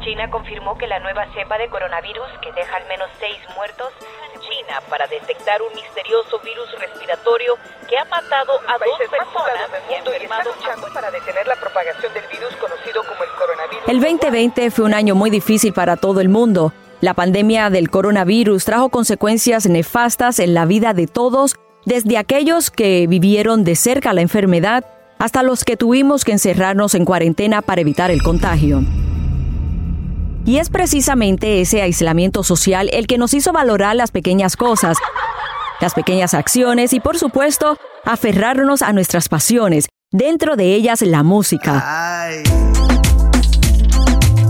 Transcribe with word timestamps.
China 0.00 0.30
confirmó 0.30 0.76
que 0.76 0.86
la 0.86 0.98
nueva 0.98 1.26
cepa 1.34 1.58
de 1.58 1.68
coronavirus, 1.68 2.26
que 2.42 2.50
deja 2.52 2.76
al 2.76 2.88
menos 2.88 3.08
seis 3.20 3.38
muertos, 3.54 3.92
China 4.40 4.80
para 4.88 5.06
detectar 5.06 5.60
un 5.62 5.74
misterioso 5.74 6.40
virus 6.40 6.66
respiratorio 6.80 7.56
que 7.88 7.98
ha 7.98 8.04
matado 8.06 8.52
a 8.66 8.78
dos 8.78 8.98
personas 8.98 9.70
y 9.90 9.94
ha 9.94 9.98
enfermado 9.98 10.50
a... 10.50 10.94
para 10.94 11.10
detener 11.10 11.46
la 11.46 11.56
propagación 11.56 12.12
del 12.14 12.24
virus 12.32 12.56
conocido 12.56 13.02
como 13.04 13.22
el 13.22 13.30
coronavirus. 13.38 13.88
El 13.88 14.00
2020 14.00 14.70
fue 14.70 14.84
un 14.86 14.94
año 14.94 15.14
muy 15.14 15.30
difícil 15.30 15.72
para 15.72 15.96
todo 15.96 16.20
el 16.20 16.28
mundo. 16.28 16.72
La 17.00 17.14
pandemia 17.14 17.70
del 17.70 17.90
coronavirus 17.90 18.64
trajo 18.64 18.88
consecuencias 18.88 19.66
nefastas 19.66 20.38
en 20.38 20.54
la 20.54 20.64
vida 20.64 20.92
de 20.92 21.06
todos, 21.06 21.56
desde 21.84 22.18
aquellos 22.18 22.70
que 22.70 23.06
vivieron 23.06 23.64
de 23.64 23.76
cerca 23.76 24.12
la 24.12 24.22
enfermedad 24.22 24.84
hasta 25.20 25.42
los 25.42 25.64
que 25.64 25.76
tuvimos 25.76 26.24
que 26.24 26.32
encerrarnos 26.32 26.94
en 26.94 27.04
cuarentena 27.04 27.60
para 27.60 27.82
evitar 27.82 28.10
el 28.10 28.22
contagio. 28.22 28.82
Y 30.46 30.56
es 30.56 30.70
precisamente 30.70 31.60
ese 31.60 31.82
aislamiento 31.82 32.42
social 32.42 32.88
el 32.92 33.06
que 33.06 33.18
nos 33.18 33.34
hizo 33.34 33.52
valorar 33.52 33.94
las 33.94 34.10
pequeñas 34.10 34.56
cosas, 34.56 34.96
las 35.78 35.92
pequeñas 35.92 36.32
acciones 36.32 36.94
y 36.94 37.00
por 37.00 37.18
supuesto 37.18 37.76
aferrarnos 38.06 38.80
a 38.80 38.94
nuestras 38.94 39.28
pasiones, 39.28 39.88
dentro 40.10 40.56
de 40.56 40.74
ellas 40.74 41.02
la 41.02 41.22
música. 41.22 42.30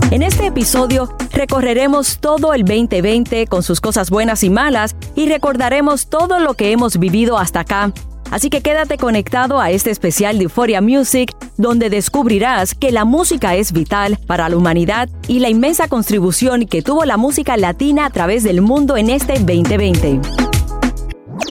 En 0.09 0.23
este 0.23 0.47
episodio 0.47 1.13
recorreremos 1.33 2.19
todo 2.19 2.53
el 2.53 2.63
2020 2.63 3.45
con 3.47 3.61
sus 3.61 3.81
cosas 3.81 4.09
buenas 4.09 4.41
y 4.43 4.49
malas 4.49 4.95
y 5.15 5.27
recordaremos 5.27 6.07
todo 6.07 6.39
lo 6.39 6.53
que 6.53 6.71
hemos 6.71 6.97
vivido 6.97 7.37
hasta 7.37 7.59
acá. 7.59 7.91
Así 8.31 8.49
que 8.49 8.61
quédate 8.61 8.97
conectado 8.97 9.59
a 9.59 9.69
este 9.69 9.91
especial 9.91 10.37
de 10.37 10.45
Euphoria 10.45 10.81
Music, 10.81 11.35
donde 11.57 11.89
descubrirás 11.89 12.73
que 12.73 12.91
la 12.91 13.05
música 13.05 13.55
es 13.55 13.73
vital 13.73 14.17
para 14.25 14.49
la 14.49 14.57
humanidad 14.57 15.09
y 15.27 15.39
la 15.39 15.49
inmensa 15.49 15.89
contribución 15.89 16.65
que 16.65 16.81
tuvo 16.81 17.05
la 17.05 17.17
música 17.17 17.57
latina 17.57 18.05
a 18.05 18.09
través 18.09 18.43
del 18.43 18.61
mundo 18.61 18.95
en 18.95 19.09
este 19.09 19.33
2020 19.33 20.21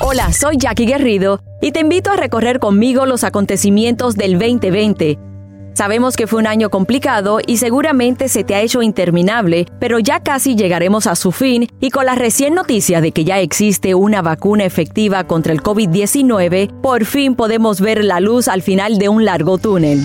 Hola, 0.00 0.32
soy 0.32 0.56
Jackie 0.56 0.86
Guerrido 0.86 1.40
y 1.60 1.72
te 1.72 1.80
invito 1.80 2.10
a 2.10 2.16
recorrer 2.16 2.58
conmigo 2.58 3.06
los 3.06 3.24
acontecimientos 3.24 4.16
del 4.16 4.38
2020. 4.38 5.18
Sabemos 5.74 6.16
que 6.16 6.26
fue 6.26 6.40
un 6.40 6.46
año 6.46 6.68
complicado 6.68 7.38
y 7.46 7.56
seguramente 7.56 8.28
se 8.28 8.44
te 8.44 8.54
ha 8.54 8.60
hecho 8.60 8.82
interminable, 8.82 9.66
pero 9.78 9.98
ya 9.98 10.20
casi 10.20 10.56
llegaremos 10.56 11.06
a 11.06 11.14
su 11.14 11.32
fin 11.32 11.68
y 11.80 11.90
con 11.90 12.06
la 12.06 12.14
recién 12.14 12.54
noticia 12.54 13.00
de 13.00 13.12
que 13.12 13.24
ya 13.24 13.38
existe 13.38 13.94
una 13.94 14.20
vacuna 14.20 14.64
efectiva 14.64 15.24
contra 15.24 15.52
el 15.52 15.62
COVID-19, 15.62 16.80
por 16.80 17.04
fin 17.04 17.34
podemos 17.34 17.80
ver 17.80 18.04
la 18.04 18.20
luz 18.20 18.48
al 18.48 18.62
final 18.62 18.98
de 18.98 19.08
un 19.08 19.24
largo 19.24 19.58
túnel. 19.58 20.00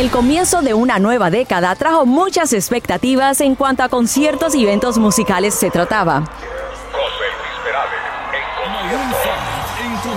El 0.00 0.10
comienzo 0.10 0.62
de 0.62 0.72
una 0.72 0.98
nueva 0.98 1.30
década 1.30 1.74
trajo 1.74 2.06
muchas 2.06 2.54
expectativas 2.54 3.42
en 3.42 3.54
cuanto 3.54 3.82
a 3.82 3.90
conciertos 3.90 4.54
y 4.54 4.62
eventos 4.62 4.96
musicales 4.96 5.54
se 5.54 5.70
trataba. 5.70 6.24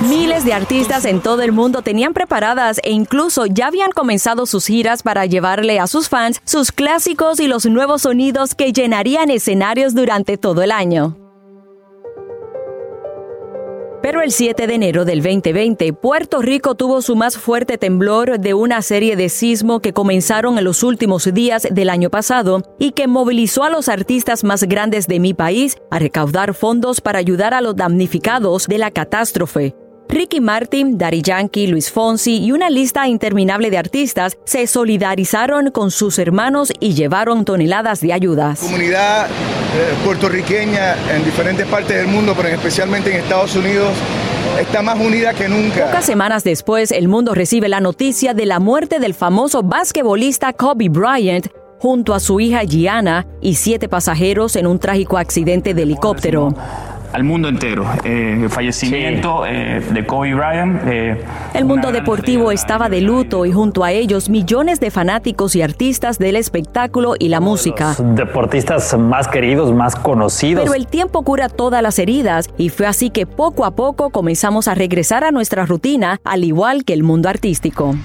Miles 0.08 0.46
de 0.46 0.54
artistas 0.54 1.04
en 1.04 1.20
todo 1.20 1.42
el 1.42 1.52
mundo 1.52 1.82
tenían 1.82 2.14
preparadas 2.14 2.80
e 2.82 2.92
incluso 2.92 3.46
ya 3.46 3.68
habían 3.68 3.92
comenzado 3.92 4.46
sus 4.46 4.68
giras 4.68 5.04
para 5.04 5.26
llevarle 5.26 5.82
a 5.82 5.88
sus 5.88 6.08
fans 6.08 6.40
sus 6.46 6.72
clásicos 6.72 7.42
y 7.42 7.48
los 7.48 7.66
nuevos 7.66 8.04
sonidos 8.04 8.56
que 8.56 8.72
llenarían 8.72 9.30
escenarios 9.30 9.94
durante 9.94 10.38
todo 10.38 10.62
el 10.62 10.72
año. 10.72 11.23
Pero 14.04 14.22
el 14.22 14.34
7 14.34 14.68
de 14.68 14.74
enero 14.74 15.06
del 15.06 15.24
2020, 15.24 15.94
Puerto 15.94 16.42
Rico 16.42 16.76
tuvo 16.76 17.02
su 17.02 17.16
más 17.16 17.38
fuerte 17.38 17.78
temblor 17.78 18.38
de 18.38 18.54
una 18.54 18.82
serie 18.82 19.16
de 19.16 19.30
sismos 19.30 19.80
que 19.80 19.94
comenzaron 19.94 20.58
en 20.58 20.66
los 20.66 20.84
últimos 20.84 21.34
días 21.34 21.66
del 21.72 21.90
año 21.90 22.10
pasado 22.10 22.64
y 22.78 22.92
que 22.92 23.08
movilizó 23.08 23.64
a 23.64 23.70
los 23.70 23.88
artistas 23.88 24.44
más 24.44 24.64
grandes 24.66 25.08
de 25.08 25.22
mi 25.22 25.34
país 25.34 25.78
a 25.90 26.00
recaudar 26.00 26.54
fondos 26.54 27.00
para 27.00 27.20
ayudar 27.20 27.54
a 27.54 27.62
los 27.62 27.78
damnificados 27.78 28.68
de 28.68 28.78
la 28.78 28.92
catástrofe. 28.92 29.74
Ricky 30.10 30.42
Martin, 30.42 30.98
Daddy 30.98 31.22
Yankee, 31.22 31.68
Luis 31.68 31.92
Fonsi 31.92 32.38
y 32.38 32.52
una 32.52 32.70
lista 32.70 33.08
interminable 33.08 33.70
de 33.70 33.78
artistas 33.78 34.38
se 34.46 34.68
solidarizaron 34.68 35.72
con 35.72 35.92
sus 35.92 36.20
hermanos 36.20 36.72
y 36.80 36.94
llevaron 36.94 37.46
toneladas 37.46 38.02
de 38.02 38.14
ayudas. 38.14 38.62
La 38.62 38.68
comunidad 38.68 39.26
eh, 39.28 39.30
puertorriqueña 40.06 40.96
en 41.16 41.26
diferentes 41.26 41.66
partes 41.68 41.98
del 41.98 42.08
mundo, 42.08 42.34
pero 42.36 42.50
especialmente 42.50 43.12
en 43.12 43.22
Estados 43.22 43.56
Unidos, 43.56 43.92
está 44.60 44.82
más 44.82 45.00
unida 45.00 45.34
que 45.34 45.50
nunca. 45.50 45.88
Pocas 45.88 46.06
semanas 46.06 46.44
después, 46.44 46.92
el 46.92 47.08
mundo 47.08 47.34
recibe 47.34 47.70
la 47.70 47.80
noticia 47.80 48.34
de 48.34 48.46
la 48.46 48.60
muerte 48.60 49.00
del 49.00 49.14
famoso 49.14 49.64
basquetbolista 49.64 50.54
Kobe 50.54 50.90
Bryant 50.90 51.48
junto 51.80 52.14
a 52.14 52.20
su 52.20 52.40
hija 52.40 52.64
Gianna 52.64 53.28
y 53.42 53.56
siete 53.56 53.90
pasajeros 53.90 54.56
en 54.56 54.68
un 54.68 54.80
trágico 54.80 55.18
accidente 55.18 55.74
de 55.74 55.84
helicóptero 55.84 56.56
al 57.14 57.24
mundo 57.24 57.48
entero. 57.48 57.86
Eh, 58.04 58.40
el 58.42 58.50
fallecimiento 58.50 59.46
eh, 59.46 59.80
de 59.80 60.06
Kobe 60.06 60.34
Bryant. 60.34 60.82
Eh, 60.86 61.24
el 61.54 61.66
mundo 61.66 61.92
deportivo 61.92 62.52
estaba 62.52 62.90
de 62.90 63.02
luto 63.02 63.46
y 63.46 63.52
junto 63.52 63.84
a 63.84 63.92
ellos 63.92 64.30
millones 64.30 64.80
de 64.80 64.92
fanáticos 64.92 65.56
y 65.56 65.62
artistas 65.62 66.18
del 66.18 66.36
espectáculo 66.36 67.14
y 67.18 67.30
la 67.30 67.40
música. 67.40 67.96
Los 67.98 68.16
deportistas 68.16 68.98
más 68.98 69.28
queridos, 69.28 69.72
más 69.72 69.96
conocidos. 69.96 70.64
Pero 70.64 70.76
el 70.76 70.88
tiempo 70.88 71.22
cura 71.22 71.50
todas 71.50 71.82
las 71.82 72.00
heridas 72.00 72.50
y 72.58 72.70
fue 72.70 72.88
así 72.88 73.12
que 73.12 73.26
poco 73.26 73.66
a 73.66 73.72
poco 73.72 74.10
comenzamos 74.10 74.68
a 74.68 74.76
regresar 74.76 75.24
a 75.24 75.32
nuestra 75.32 75.66
rutina, 75.66 76.20
al 76.24 76.44
igual 76.44 76.84
que 76.84 76.94
el 76.94 77.04
mundo 77.04 77.30
artístico. 77.30 77.96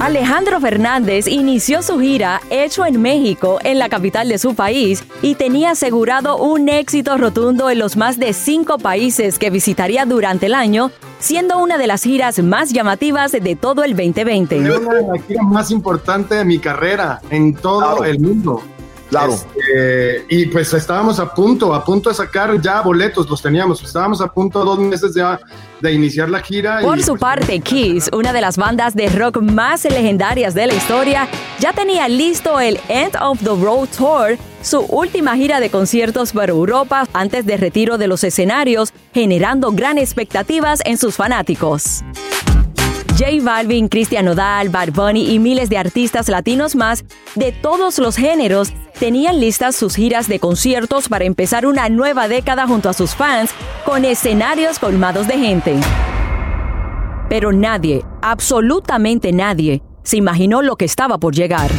Alejandro 0.00 0.58
Fernández 0.60 1.28
inició 1.28 1.82
su 1.82 1.98
gira 2.00 2.40
hecho 2.48 2.86
en 2.86 3.02
México, 3.02 3.58
en 3.62 3.78
la 3.78 3.90
capital 3.90 4.30
de 4.30 4.38
su 4.38 4.54
país, 4.54 5.04
y 5.20 5.34
tenía 5.34 5.72
asegurado 5.72 6.38
un 6.38 6.70
éxito 6.70 7.18
rotundo 7.18 7.68
en 7.68 7.78
los 7.78 7.98
más 7.98 8.18
de 8.18 8.32
cinco 8.32 8.78
países 8.78 9.38
que 9.38 9.50
visitaría 9.50 10.06
durante 10.06 10.46
el 10.46 10.54
año, 10.54 10.90
siendo 11.18 11.58
una 11.58 11.76
de 11.76 11.86
las 11.86 12.02
giras 12.02 12.42
más 12.42 12.72
llamativas 12.72 13.32
de 13.32 13.56
todo 13.56 13.84
el 13.84 13.94
2020. 13.94 14.60
Una 14.60 14.94
de 14.94 15.06
las 15.06 15.26
giras 15.26 15.44
más 15.44 15.70
importantes 15.70 16.38
de 16.38 16.46
mi 16.46 16.58
carrera 16.58 17.20
en 17.28 17.54
todo 17.54 18.02
el 18.02 18.20
mundo. 18.20 18.62
Claro. 19.10 19.34
Este, 19.34 20.24
y 20.28 20.46
pues 20.46 20.72
estábamos 20.72 21.18
a 21.18 21.34
punto, 21.34 21.74
a 21.74 21.84
punto 21.84 22.08
de 22.08 22.14
sacar 22.14 22.60
ya 22.60 22.80
boletos, 22.80 23.28
los 23.28 23.42
teníamos. 23.42 23.82
Estábamos 23.82 24.20
a 24.20 24.28
punto 24.28 24.64
dos 24.64 24.78
meses 24.78 25.14
ya 25.14 25.38
de 25.80 25.92
iniciar 25.92 26.30
la 26.30 26.40
gira. 26.40 26.80
Por 26.80 27.02
su 27.02 27.12
pues, 27.12 27.20
parte, 27.20 27.60
Kiss, 27.60 28.08
una 28.12 28.32
de 28.32 28.40
las 28.40 28.56
bandas 28.56 28.94
de 28.94 29.08
rock 29.08 29.38
más 29.40 29.84
legendarias 29.84 30.54
de 30.54 30.68
la 30.68 30.74
historia, 30.74 31.28
ya 31.58 31.72
tenía 31.72 32.08
listo 32.08 32.60
el 32.60 32.78
End 32.88 33.16
of 33.20 33.40
the 33.40 33.50
Road 33.50 33.88
Tour, 33.96 34.38
su 34.62 34.80
última 34.80 35.36
gira 35.36 35.58
de 35.58 35.70
conciertos 35.70 36.32
para 36.32 36.52
Europa 36.52 37.08
antes 37.12 37.44
de 37.46 37.56
retiro 37.56 37.98
de 37.98 38.06
los 38.06 38.22
escenarios, 38.22 38.92
generando 39.12 39.72
gran 39.72 39.98
expectativas 39.98 40.80
en 40.84 40.98
sus 40.98 41.16
fanáticos. 41.16 42.04
J 43.18 43.42
Balvin, 43.42 43.88
Cristian 43.88 44.24
Nodal, 44.24 44.70
Bad 44.70 44.92
Bunny 44.92 45.34
y 45.34 45.38
miles 45.38 45.68
de 45.68 45.76
artistas 45.76 46.28
latinos 46.28 46.74
más 46.74 47.04
de 47.34 47.52
todos 47.52 47.98
los 47.98 48.16
géneros 48.16 48.72
tenían 49.00 49.40
listas 49.40 49.74
sus 49.74 49.96
giras 49.96 50.28
de 50.28 50.38
conciertos 50.38 51.08
para 51.08 51.24
empezar 51.24 51.64
una 51.64 51.88
nueva 51.88 52.28
década 52.28 52.66
junto 52.66 52.90
a 52.90 52.92
sus 52.92 53.14
fans 53.14 53.50
con 53.86 54.04
escenarios 54.04 54.78
colmados 54.78 55.26
de 55.26 55.38
gente. 55.38 55.80
Pero 57.30 57.50
nadie, 57.50 58.04
absolutamente 58.20 59.32
nadie, 59.32 59.82
se 60.02 60.18
imaginó 60.18 60.60
lo 60.60 60.76
que 60.76 60.84
estaba 60.84 61.16
por 61.16 61.34
llegar. 61.34 61.70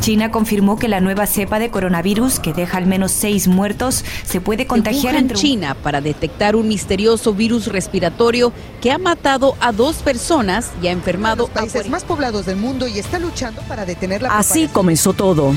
China 0.00 0.30
confirmó 0.30 0.78
que 0.78 0.88
la 0.88 1.00
nueva 1.00 1.26
cepa 1.26 1.58
de 1.58 1.70
coronavirus, 1.70 2.40
que 2.40 2.54
deja 2.54 2.78
al 2.78 2.86
menos 2.86 3.12
seis 3.12 3.48
muertos, 3.48 4.02
se 4.24 4.40
puede 4.40 4.66
contagiar 4.66 5.14
en 5.14 5.30
China 5.30 5.74
para 5.74 6.00
detectar 6.00 6.56
un 6.56 6.68
misterioso 6.68 7.34
virus 7.34 7.66
respiratorio 7.66 8.50
que 8.80 8.90
ha 8.90 8.98
matado 8.98 9.56
a 9.60 9.72
dos 9.72 9.96
personas 9.96 10.72
y 10.82 10.86
ha 10.86 10.90
enfermado 10.90 11.44
a 11.44 11.48
los 11.48 11.50
países 11.50 11.90
más 11.90 12.04
poblados 12.04 12.46
del 12.46 12.56
mundo 12.56 12.88
y 12.88 12.98
está 12.98 13.18
luchando 13.18 13.60
para 13.68 13.84
detener 13.84 14.22
la 14.22 14.38
Así 14.38 14.68
comenzó 14.68 15.12
todo. 15.12 15.52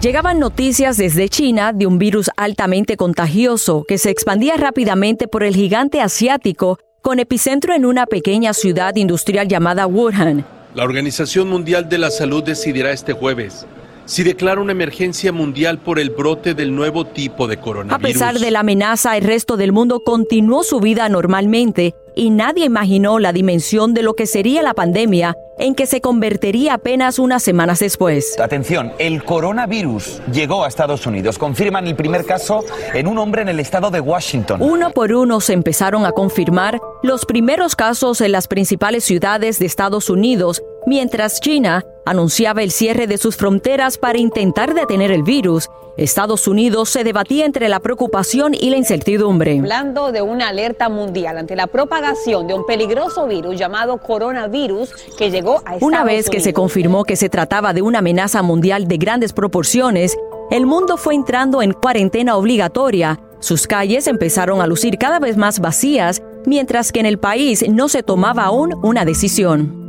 Llegaban 0.00 0.38
noticias 0.38 0.96
desde 0.96 1.28
China 1.28 1.72
de 1.74 1.86
un 1.86 1.98
virus 1.98 2.30
altamente 2.36 2.96
contagioso 2.96 3.84
que 3.86 3.98
se 3.98 4.08
expandía 4.08 4.56
rápidamente 4.56 5.28
por 5.28 5.42
el 5.42 5.54
gigante 5.54 6.00
asiático 6.00 6.78
con 7.02 7.18
epicentro 7.18 7.74
en 7.74 7.84
una 7.84 8.06
pequeña 8.06 8.54
ciudad 8.54 8.96
industrial 8.96 9.48
llamada 9.48 9.86
Wuhan 9.86 10.55
la 10.76 10.84
Organización 10.84 11.48
Mundial 11.48 11.88
de 11.88 11.96
la 11.96 12.10
Salud 12.10 12.44
decidirá 12.44 12.90
este 12.92 13.14
jueves 13.14 13.66
si 14.04 14.22
declara 14.22 14.60
una 14.60 14.72
emergencia 14.72 15.32
mundial 15.32 15.78
por 15.78 15.98
el 15.98 16.10
brote 16.10 16.54
del 16.54 16.74
nuevo 16.74 17.06
tipo 17.06 17.48
de 17.48 17.56
coronavirus. 17.56 17.98
A 17.98 17.98
pesar 17.98 18.38
de 18.38 18.50
la 18.50 18.60
amenaza, 18.60 19.16
el 19.16 19.24
resto 19.24 19.56
del 19.56 19.72
mundo 19.72 20.00
continuó 20.04 20.62
su 20.62 20.78
vida 20.78 21.08
normalmente 21.08 21.94
y 22.14 22.30
nadie 22.30 22.64
imaginó 22.64 23.18
la 23.18 23.32
dimensión 23.32 23.94
de 23.94 24.02
lo 24.02 24.14
que 24.14 24.26
sería 24.26 24.62
la 24.62 24.74
pandemia 24.74 25.36
en 25.58 25.74
que 25.74 25.86
se 25.86 26.00
convertiría 26.00 26.74
apenas 26.74 27.18
unas 27.18 27.42
semanas 27.42 27.78
después. 27.78 28.38
Atención, 28.38 28.92
el 28.98 29.24
coronavirus 29.24 30.20
llegó 30.32 30.64
a 30.64 30.68
Estados 30.68 31.06
Unidos. 31.06 31.38
Confirman 31.38 31.86
el 31.86 31.96
primer 31.96 32.24
caso 32.24 32.64
en 32.94 33.06
un 33.06 33.18
hombre 33.18 33.42
en 33.42 33.48
el 33.48 33.60
estado 33.60 33.90
de 33.90 34.00
Washington. 34.00 34.60
Uno 34.62 34.90
por 34.90 35.12
uno 35.12 35.40
se 35.40 35.52
empezaron 35.52 36.04
a 36.04 36.12
confirmar 36.12 36.78
los 37.06 37.24
primeros 37.24 37.76
casos 37.76 38.20
en 38.20 38.32
las 38.32 38.48
principales 38.48 39.04
ciudades 39.04 39.58
de 39.58 39.66
Estados 39.66 40.10
Unidos, 40.10 40.62
mientras 40.86 41.40
China 41.40 41.84
anunciaba 42.04 42.62
el 42.62 42.70
cierre 42.70 43.06
de 43.06 43.18
sus 43.18 43.36
fronteras 43.36 43.98
para 43.98 44.18
intentar 44.18 44.74
detener 44.74 45.10
el 45.10 45.22
virus 45.22 45.68
Estados 45.96 46.46
Unidos 46.46 46.90
se 46.90 47.04
debatía 47.04 47.46
entre 47.46 47.70
la 47.70 47.80
preocupación 47.80 48.52
y 48.52 48.68
la 48.68 48.76
incertidumbre. 48.76 49.58
Hablando 49.58 50.12
de 50.12 50.20
una 50.20 50.48
alerta 50.48 50.90
mundial 50.90 51.38
ante 51.38 51.56
la 51.56 51.68
propagación 51.68 52.46
de 52.46 52.52
un 52.52 52.66
peligroso 52.66 53.26
virus 53.26 53.58
llamado 53.58 53.96
coronavirus 53.96 54.92
que 55.16 55.30
llegó 55.30 55.62
a 55.64 55.76
Estados 55.76 55.82
Una 55.82 56.04
vez 56.04 56.28
que 56.28 56.40
se 56.40 56.52
confirmó 56.52 57.04
que 57.04 57.16
se 57.16 57.30
trataba 57.30 57.72
de 57.72 57.80
una 57.80 58.00
amenaza 58.00 58.42
mundial 58.42 58.88
de 58.88 58.98
grandes 58.98 59.32
proporciones, 59.32 60.18
el 60.50 60.66
mundo 60.66 60.98
fue 60.98 61.14
entrando 61.14 61.62
en 61.62 61.72
cuarentena 61.72 62.36
obligatoria. 62.36 63.18
Sus 63.40 63.66
calles 63.66 64.06
empezaron 64.06 64.60
a 64.60 64.66
lucir 64.66 64.98
cada 64.98 65.18
vez 65.18 65.38
más 65.38 65.60
vacías, 65.60 66.20
mientras 66.46 66.92
que 66.92 67.00
en 67.00 67.06
el 67.06 67.18
país 67.18 67.64
no 67.68 67.88
se 67.88 68.02
tomaba 68.02 68.44
aún 68.44 68.74
una 68.82 69.04
decisión. 69.04 69.84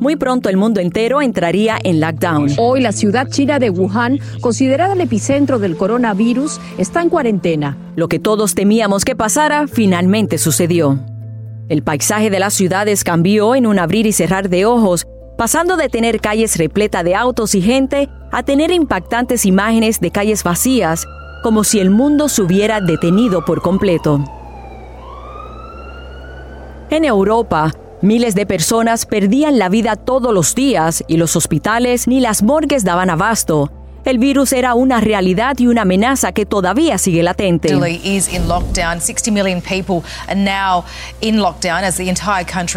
Muy 0.00 0.16
pronto 0.16 0.48
el 0.48 0.56
mundo 0.56 0.80
entero 0.80 1.20
entraría 1.20 1.78
en 1.84 2.00
lockdown. 2.00 2.52
Hoy 2.56 2.80
la 2.80 2.92
ciudad 2.92 3.28
china 3.28 3.58
de 3.58 3.68
Wuhan, 3.68 4.18
considerada 4.40 4.94
el 4.94 5.00
epicentro 5.02 5.58
del 5.58 5.76
coronavirus, 5.76 6.58
está 6.78 7.02
en 7.02 7.10
cuarentena. 7.10 7.76
Lo 7.96 8.08
que 8.08 8.18
todos 8.18 8.54
temíamos 8.54 9.04
que 9.04 9.14
pasara 9.14 9.66
finalmente 9.68 10.38
sucedió. 10.38 10.98
El 11.68 11.82
paisaje 11.82 12.30
de 12.30 12.40
las 12.40 12.54
ciudades 12.54 13.04
cambió 13.04 13.54
en 13.54 13.66
un 13.66 13.78
abrir 13.78 14.06
y 14.06 14.12
cerrar 14.12 14.48
de 14.48 14.64
ojos, 14.64 15.06
pasando 15.36 15.76
de 15.76 15.90
tener 15.90 16.20
calles 16.20 16.56
repletas 16.56 17.04
de 17.04 17.14
autos 17.14 17.54
y 17.54 17.60
gente 17.60 18.08
a 18.32 18.42
tener 18.42 18.70
impactantes 18.70 19.44
imágenes 19.44 20.00
de 20.00 20.10
calles 20.10 20.44
vacías, 20.44 21.06
como 21.42 21.62
si 21.62 21.78
el 21.78 21.90
mundo 21.90 22.30
se 22.30 22.40
hubiera 22.40 22.80
detenido 22.80 23.44
por 23.44 23.60
completo. 23.60 24.24
En 26.90 27.04
Europa, 27.04 27.72
Miles 28.02 28.34
de 28.34 28.46
personas 28.46 29.04
perdían 29.04 29.58
la 29.58 29.68
vida 29.68 29.94
todos 29.94 30.32
los 30.32 30.54
días 30.54 31.04
y 31.06 31.18
los 31.18 31.36
hospitales 31.36 32.08
ni 32.08 32.20
las 32.20 32.42
morgues 32.42 32.82
daban 32.82 33.10
abasto. 33.10 33.70
El 34.06 34.16
virus 34.16 34.54
era 34.54 34.72
una 34.72 35.02
realidad 35.02 35.58
y 35.58 35.66
una 35.66 35.82
amenaza 35.82 36.32
que 36.32 36.46
todavía 36.46 36.96
sigue 36.96 37.22
latente. 37.22 37.74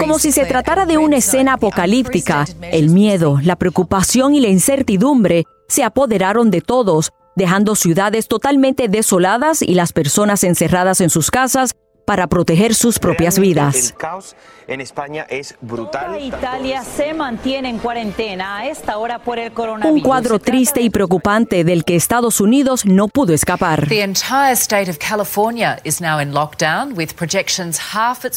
Como 0.01 0.19
si 0.19 0.33
se 0.33 0.45
tratara 0.45 0.86
de 0.86 0.98
una 0.98 1.15
escena 1.15 1.54
apocalíptica, 1.54 2.45
el 2.62 2.89
miedo, 2.89 3.39
la 3.42 3.56
preocupación 3.56 4.36
y 4.36 4.42
la 4.42 4.50
incertidumbre 4.50 5.45
se 5.69 5.86
apoderaron 5.86 6.51
de 6.51 6.60
todos, 6.60 7.13
dejando 7.38 7.75
ciudades 7.75 8.27
totalmente 8.27 8.89
desoladas 8.89 9.62
y 9.62 9.75
las 9.75 9.94
personas 9.94 10.44
encerradas 10.44 11.00
en 11.00 11.10
sus 11.10 11.31
casas 11.31 11.77
para 12.13 12.27
proteger 12.27 12.75
sus 12.75 13.00
propias 13.00 13.39
vidas. 13.39 13.89
El 13.89 13.95
caos 13.95 14.36
en 14.68 14.81
España 14.81 15.25
es 15.30 15.56
brutal. 15.62 16.21
Italia 16.21 16.83
se 16.83 17.12
mantiene 17.12 17.69
en 17.69 17.80
cuarentena 17.80 18.57
a 18.57 18.68
esta 18.68 19.00
hora 19.00 19.18
por 19.18 19.39
el 19.39 19.51
coronavirus. 19.51 19.98
Un 19.98 20.07
cuadro 20.07 20.38
triste 20.38 20.80
y 20.81 20.92
preocupante 20.92 21.63
del 21.63 21.83
que 21.83 21.95
Estados 21.95 22.39
Unidos 22.39 22.86
no 22.86 23.07
pudo 23.07 23.33
escapar. 23.33 23.88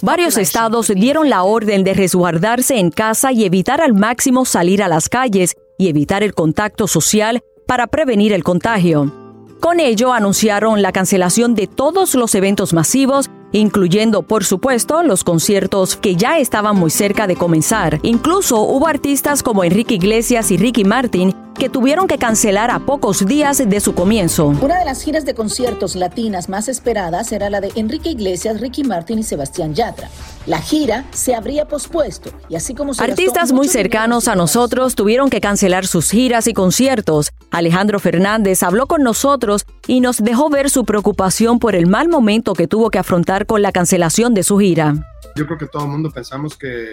Varios 0.00 0.38
estados 0.38 0.92
dieron 0.96 1.28
la 1.28 1.42
orden 1.42 1.84
de 1.84 1.92
resguardarse 1.92 2.78
en 2.78 2.90
casa 2.90 3.30
y 3.30 3.44
evitar 3.44 3.82
al 3.82 3.92
máximo 3.92 4.46
salir 4.46 4.82
a 4.82 4.88
las 4.88 5.10
calles 5.10 5.54
y 5.76 5.90
evitar 5.90 6.22
el 6.22 6.32
contacto 6.32 6.88
social 6.88 7.42
para 7.66 7.88
prevenir 7.88 8.32
el 8.32 8.42
contagio. 8.42 9.12
Con 9.60 9.80
ello 9.80 10.14
anunciaron 10.14 10.80
la 10.80 10.92
cancelación 10.92 11.54
de 11.54 11.66
todos 11.66 12.14
los 12.14 12.34
eventos 12.34 12.72
masivos 12.72 13.28
incluyendo 13.52 14.22
por 14.22 14.44
supuesto 14.44 15.02
los 15.02 15.24
conciertos 15.24 15.96
que 15.96 16.16
ya 16.16 16.38
estaban 16.38 16.76
muy 16.76 16.90
cerca 16.90 17.26
de 17.26 17.36
comenzar. 17.36 18.00
Incluso 18.02 18.60
hubo 18.60 18.86
artistas 18.86 19.42
como 19.42 19.64
Enrique 19.64 19.94
Iglesias 19.94 20.50
y 20.50 20.56
Ricky 20.56 20.84
Martin 20.84 21.45
que 21.58 21.68
tuvieron 21.68 22.06
que 22.06 22.18
cancelar 22.18 22.70
a 22.70 22.80
pocos 22.80 23.26
días 23.26 23.62
de 23.66 23.80
su 23.80 23.94
comienzo. 23.94 24.48
Una 24.60 24.78
de 24.78 24.84
las 24.84 25.02
giras 25.02 25.24
de 25.24 25.34
conciertos 25.34 25.96
latinas 25.96 26.48
más 26.48 26.68
esperadas 26.68 27.32
era 27.32 27.50
la 27.50 27.60
de 27.60 27.72
Enrique 27.74 28.10
Iglesias, 28.10 28.60
Ricky 28.60 28.84
Martin 28.84 29.18
y 29.18 29.22
Sebastián 29.22 29.74
Yatra. 29.74 30.08
La 30.46 30.60
gira 30.60 31.04
se 31.12 31.34
habría 31.34 31.66
pospuesto 31.66 32.30
y 32.48 32.56
así 32.56 32.74
como 32.74 32.92
artistas 32.98 33.52
muy 33.52 33.68
cercanos 33.68 34.28
a 34.28 34.34
nosotros 34.34 34.94
tuvieron 34.94 35.30
que 35.30 35.40
cancelar 35.40 35.86
sus 35.86 36.10
giras 36.10 36.46
y 36.46 36.54
conciertos. 36.54 37.32
Alejandro 37.50 37.98
Fernández 37.98 38.62
habló 38.62 38.86
con 38.86 39.02
nosotros 39.02 39.64
y 39.86 40.00
nos 40.00 40.18
dejó 40.18 40.50
ver 40.50 40.70
su 40.70 40.84
preocupación 40.84 41.58
por 41.58 41.74
el 41.74 41.86
mal 41.86 42.08
momento 42.08 42.54
que 42.54 42.68
tuvo 42.68 42.90
que 42.90 42.98
afrontar 42.98 43.46
con 43.46 43.62
la 43.62 43.72
cancelación 43.72 44.34
de 44.34 44.42
su 44.42 44.58
gira. 44.58 44.94
Yo 45.36 45.46
creo 45.46 45.58
que 45.58 45.66
todo 45.66 45.84
el 45.84 45.90
mundo 45.90 46.10
pensamos 46.10 46.56
que, 46.56 46.92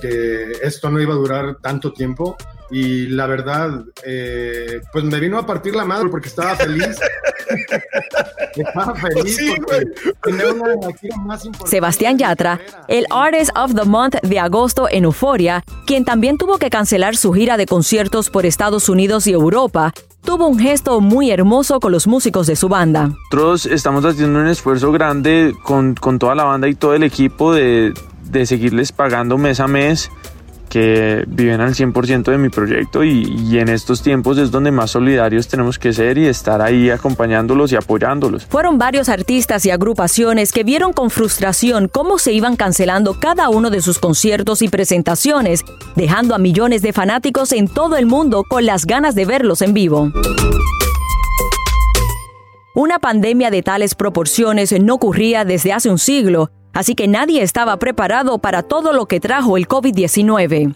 que 0.00 0.52
esto 0.62 0.90
no 0.90 1.00
iba 1.00 1.14
a 1.14 1.16
durar 1.16 1.56
tanto 1.60 1.92
tiempo 1.92 2.36
y 2.72 3.06
la 3.08 3.26
verdad, 3.26 3.84
eh, 4.02 4.80
pues 4.92 5.04
me 5.04 5.20
vino 5.20 5.38
a 5.38 5.44
partir 5.44 5.76
la 5.76 5.84
madre 5.84 6.08
porque 6.08 6.28
estaba 6.28 6.56
feliz. 6.56 6.98
estaba 8.56 8.94
feliz 8.94 9.38
Sebastián 11.66 12.16
Yatra, 12.16 12.58
el 12.88 13.04
Artist 13.10 13.50
of 13.56 13.74
the 13.74 13.84
Month 13.84 14.22
de 14.22 14.38
agosto 14.38 14.88
en 14.90 15.04
Euforia, 15.04 15.62
quien 15.86 16.06
también 16.06 16.38
tuvo 16.38 16.56
que 16.56 16.70
cancelar 16.70 17.14
su 17.14 17.34
gira 17.34 17.58
de 17.58 17.66
conciertos 17.66 18.30
por 18.30 18.46
Estados 18.46 18.88
Unidos 18.88 19.26
y 19.26 19.32
Europa, 19.32 19.92
tuvo 20.24 20.46
un 20.46 20.58
gesto 20.58 20.98
muy 21.02 21.30
hermoso 21.30 21.78
con 21.78 21.92
los 21.92 22.06
músicos 22.06 22.46
de 22.46 22.56
su 22.56 22.70
banda. 22.70 23.10
Nosotros 23.30 23.66
estamos 23.66 24.02
haciendo 24.06 24.38
un 24.38 24.46
esfuerzo 24.46 24.92
grande 24.92 25.52
con, 25.62 25.94
con 25.94 26.18
toda 26.18 26.34
la 26.34 26.44
banda 26.44 26.68
y 26.68 26.74
todo 26.74 26.94
el 26.94 27.02
equipo 27.02 27.52
de, 27.52 27.92
de 28.32 28.46
seguirles 28.46 28.90
pagando 28.90 29.38
mes 29.38 29.60
a 29.60 29.68
mes 29.68 30.10
que 30.72 31.24
viven 31.26 31.60
al 31.60 31.74
100% 31.74 32.30
de 32.30 32.38
mi 32.38 32.48
proyecto 32.48 33.04
y, 33.04 33.58
en 33.58 33.68
estos 33.68 34.02
tiempos 34.02 34.38
es 34.38 34.50
donde 34.50 34.70
más 34.70 34.92
solidarios 34.92 35.46
tenemos 35.46 35.78
que 35.78 35.92
ser 35.92 36.16
y 36.16 36.26
estar 36.26 36.62
ahí 36.62 36.88
acompañándolos 36.88 37.72
y 37.72 37.76
apoyándolos. 37.76 38.46
Fueron 38.46 38.78
varios 38.78 39.10
artistas 39.10 39.66
y 39.66 39.70
agrupaciones 39.70 40.50
que 40.50 40.64
vieron 40.64 40.94
con 40.94 41.10
frustración 41.10 41.88
cómo 41.88 42.18
se 42.18 42.32
iban 42.32 42.56
cancelando 42.56 43.20
cada 43.20 43.50
uno 43.50 43.68
de 43.68 43.82
sus 43.82 43.98
conciertos 43.98 44.62
y 44.62 44.68
presentaciones, 44.68 45.62
dejando 45.94 46.34
a 46.34 46.38
millones 46.38 46.80
de 46.80 46.94
fanáticos 46.94 47.52
en 47.52 47.68
todo 47.68 47.98
el 47.98 48.06
mundo 48.06 48.42
con 48.42 48.64
las 48.64 48.86
ganas 48.86 49.14
de 49.14 49.26
verlos 49.26 49.60
en 49.60 49.74
vivo. 49.74 50.10
Una 52.74 52.98
pandemia 52.98 53.50
de 53.50 53.62
tales 53.62 53.94
proporciones 53.94 54.72
no 54.80 54.94
ocurría 54.94 55.44
desde 55.44 55.72
hace 55.72 55.90
un 55.90 55.98
siglo 55.98 56.50
así 56.72 56.94
que 56.94 57.08
nadie 57.08 57.42
estaba 57.42 57.76
preparado 57.78 58.38
para 58.38 58.62
todo 58.62 58.92
lo 58.92 59.06
que 59.06 59.20
trajo 59.20 59.56
el 59.56 59.68
COVID-19. 59.68 60.74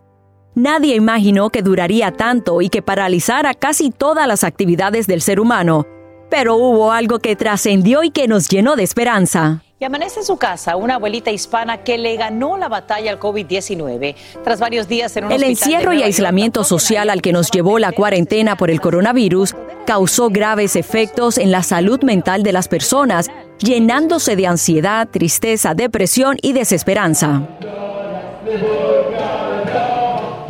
Nadie 0.55 0.95
imaginó 0.95 1.51
que 1.51 1.63
duraría 1.63 2.13
tanto 2.13 2.63
y 2.63 2.69
que 2.69 2.83
paralizara 2.83 3.55
casi 3.55 3.91
todas 3.91 4.27
las 4.27 4.45
actividades 4.45 5.07
del 5.07 5.21
ser 5.21 5.39
humano, 5.39 5.87
pero 6.31 6.57
hubo 6.57 6.93
algo 6.93 7.19
que 7.19 7.37
trascendió 7.37 8.03
y 8.03 8.11
que 8.11 8.27
nos 8.27 8.49
llenó 8.49 8.75
de 8.75 8.83
esperanza. 8.83 9.63
Y 9.79 9.85
amanece 9.85 10.21
en 10.21 10.25
su 10.25 10.39
casa 10.39 10.75
una 10.77 10.95
abuelita 10.95 11.31
hispana 11.31 11.85
que 11.85 11.99
le 11.99 12.17
ganó 12.17 12.57
la 12.57 12.71
batalla 12.71 13.11
al 13.11 13.21
COVID-19 13.21 14.15
tras 14.43 14.59
varios 14.59 14.89
días 14.89 15.15
en 15.19 15.27
un 15.27 15.33
El 15.33 15.43
encierro 15.43 15.93
y 15.93 16.03
aislamiento 16.03 16.65
social 16.65 17.11
al 17.11 17.21
que 17.21 17.35
nos 17.35 17.51
llevó 17.51 17.79
la 17.79 17.93
cuarentena 17.93 18.57
por 18.57 18.71
el 18.71 18.81
coronavirus 18.81 19.55
causó 19.85 20.31
graves 20.31 20.77
efectos 20.77 21.37
en 21.37 21.51
la 21.51 21.63
salud 21.63 22.03
mental 22.03 22.43
de 22.43 22.55
las 22.55 22.69
personas, 22.69 23.29
llenándose 23.59 24.35
de 24.35 24.47
ansiedad, 24.47 25.09
tristeza, 25.11 25.75
depresión 25.75 26.39
y 26.41 26.55
desesperanza. 26.55 27.43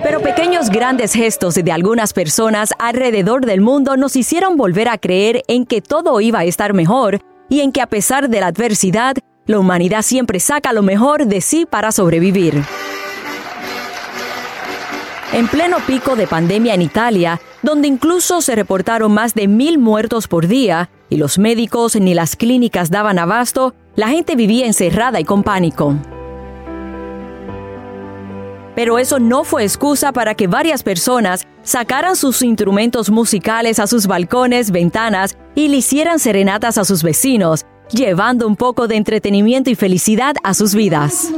Pero 0.05 0.21
pequeños 0.21 0.71
grandes 0.71 1.15
gestos 1.15 1.57
de 1.57 1.73
algunas 1.73 2.13
personas 2.13 2.71
alrededor 2.79 3.45
del 3.45 3.61
mundo 3.61 3.97
nos 3.97 4.15
hicieron 4.15 4.57
volver 4.57 4.89
a 4.89 4.99
creer 4.99 5.43
en 5.49 5.67
que 5.67 5.83
todo 5.83 6.21
iba 6.21 6.39
a 6.39 6.45
estar 6.45 6.75
mejor 6.75 7.19
y 7.49 7.61
en 7.61 7.73
que 7.73 7.81
a 7.81 7.87
pesar 7.87 8.29
de 8.29 8.41
la 8.41 8.49
adversidad, 8.49 9.17
la 9.47 9.59
humanidad 9.59 10.03
siempre 10.03 10.41
saca 10.41 10.73
lo 10.73 10.83
mejor 10.83 11.27
de 11.27 11.41
sí 11.41 11.67
para 11.67 11.93
sobrevivir. 11.93 12.63
En 15.33 15.49
pleno 15.49 15.79
pico 15.87 16.17
de 16.17 16.27
pandemia 16.27 16.75
en 16.75 16.83
Italia, 16.83 17.41
donde 17.63 17.89
incluso 17.89 18.41
se 18.41 18.55
reportaron 18.55 19.13
más 19.13 19.35
de 19.35 19.49
mil 19.49 19.79
muertos 19.79 20.29
por 20.29 20.47
día 20.47 20.89
y 21.11 21.17
los 21.17 21.39
médicos 21.39 21.97
ni 21.97 22.15
las 22.15 22.37
clínicas 22.37 22.91
daban 22.91 23.19
abasto, 23.19 23.75
la 23.97 24.09
gente 24.09 24.37
vivía 24.37 24.67
encerrada 24.67 25.21
y 25.21 25.25
con 25.25 25.43
pánico. 25.43 25.95
Pero 28.77 28.99
eso 28.99 29.19
no 29.19 29.43
fue 29.43 29.65
excusa 29.65 30.13
para 30.13 30.35
que 30.35 30.47
varias 30.47 30.85
personas 30.85 31.45
sacaran 31.63 32.15
sus 32.15 32.43
instrumentos 32.43 33.11
musicales 33.11 33.81
a 33.81 33.87
sus 33.89 34.07
balcones, 34.07 34.71
ventanas 34.71 35.37
y 35.55 35.69
le 35.69 35.79
hicieran 35.79 36.19
serenatas 36.19 36.77
a 36.77 36.85
sus 36.85 37.03
vecinos, 37.03 37.65
llevando 37.91 38.47
un 38.47 38.55
poco 38.55 38.87
de 38.87 38.97
entretenimiento 38.97 39.71
y 39.71 39.75
felicidad 39.75 40.37
a 40.45 40.53
sus 40.53 40.75
vidas. 40.75 41.33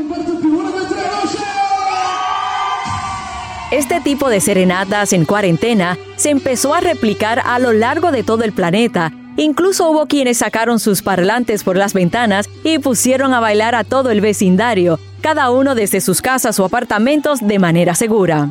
Este 3.71 4.01
tipo 4.01 4.29
de 4.31 4.41
serenatas 4.41 5.13
en 5.13 5.25
cuarentena 5.25 5.97
se 6.17 6.31
empezó 6.31 6.75
a 6.75 6.81
replicar 6.81 7.41
a 7.45 7.59
lo 7.59 7.73
largo 7.73 8.11
de 8.11 8.25
todo 8.25 8.43
el 8.43 8.53
planeta. 8.53 9.13
Incluso 9.37 9.91
hubo 9.91 10.07
quienes 10.07 10.39
sacaron 10.39 10.81
sus 10.81 11.03
parlantes 11.03 11.63
por 11.63 11.77
las 11.77 11.93
ventanas 11.93 12.49
y 12.65 12.79
pusieron 12.79 13.33
a 13.35 13.41
bailar 13.41 13.77
a 13.77 13.85
todo 13.85 14.11
el 14.11 14.21
vecindario, 14.21 14.99
cada 15.21 15.51
uno 15.51 15.75
desde 15.75 16.01
sus 16.01 16.23
casas 16.23 16.59
o 16.61 16.65
apartamentos 16.65 17.41
de 17.41 17.59
manera 17.59 17.95
segura 17.95 18.51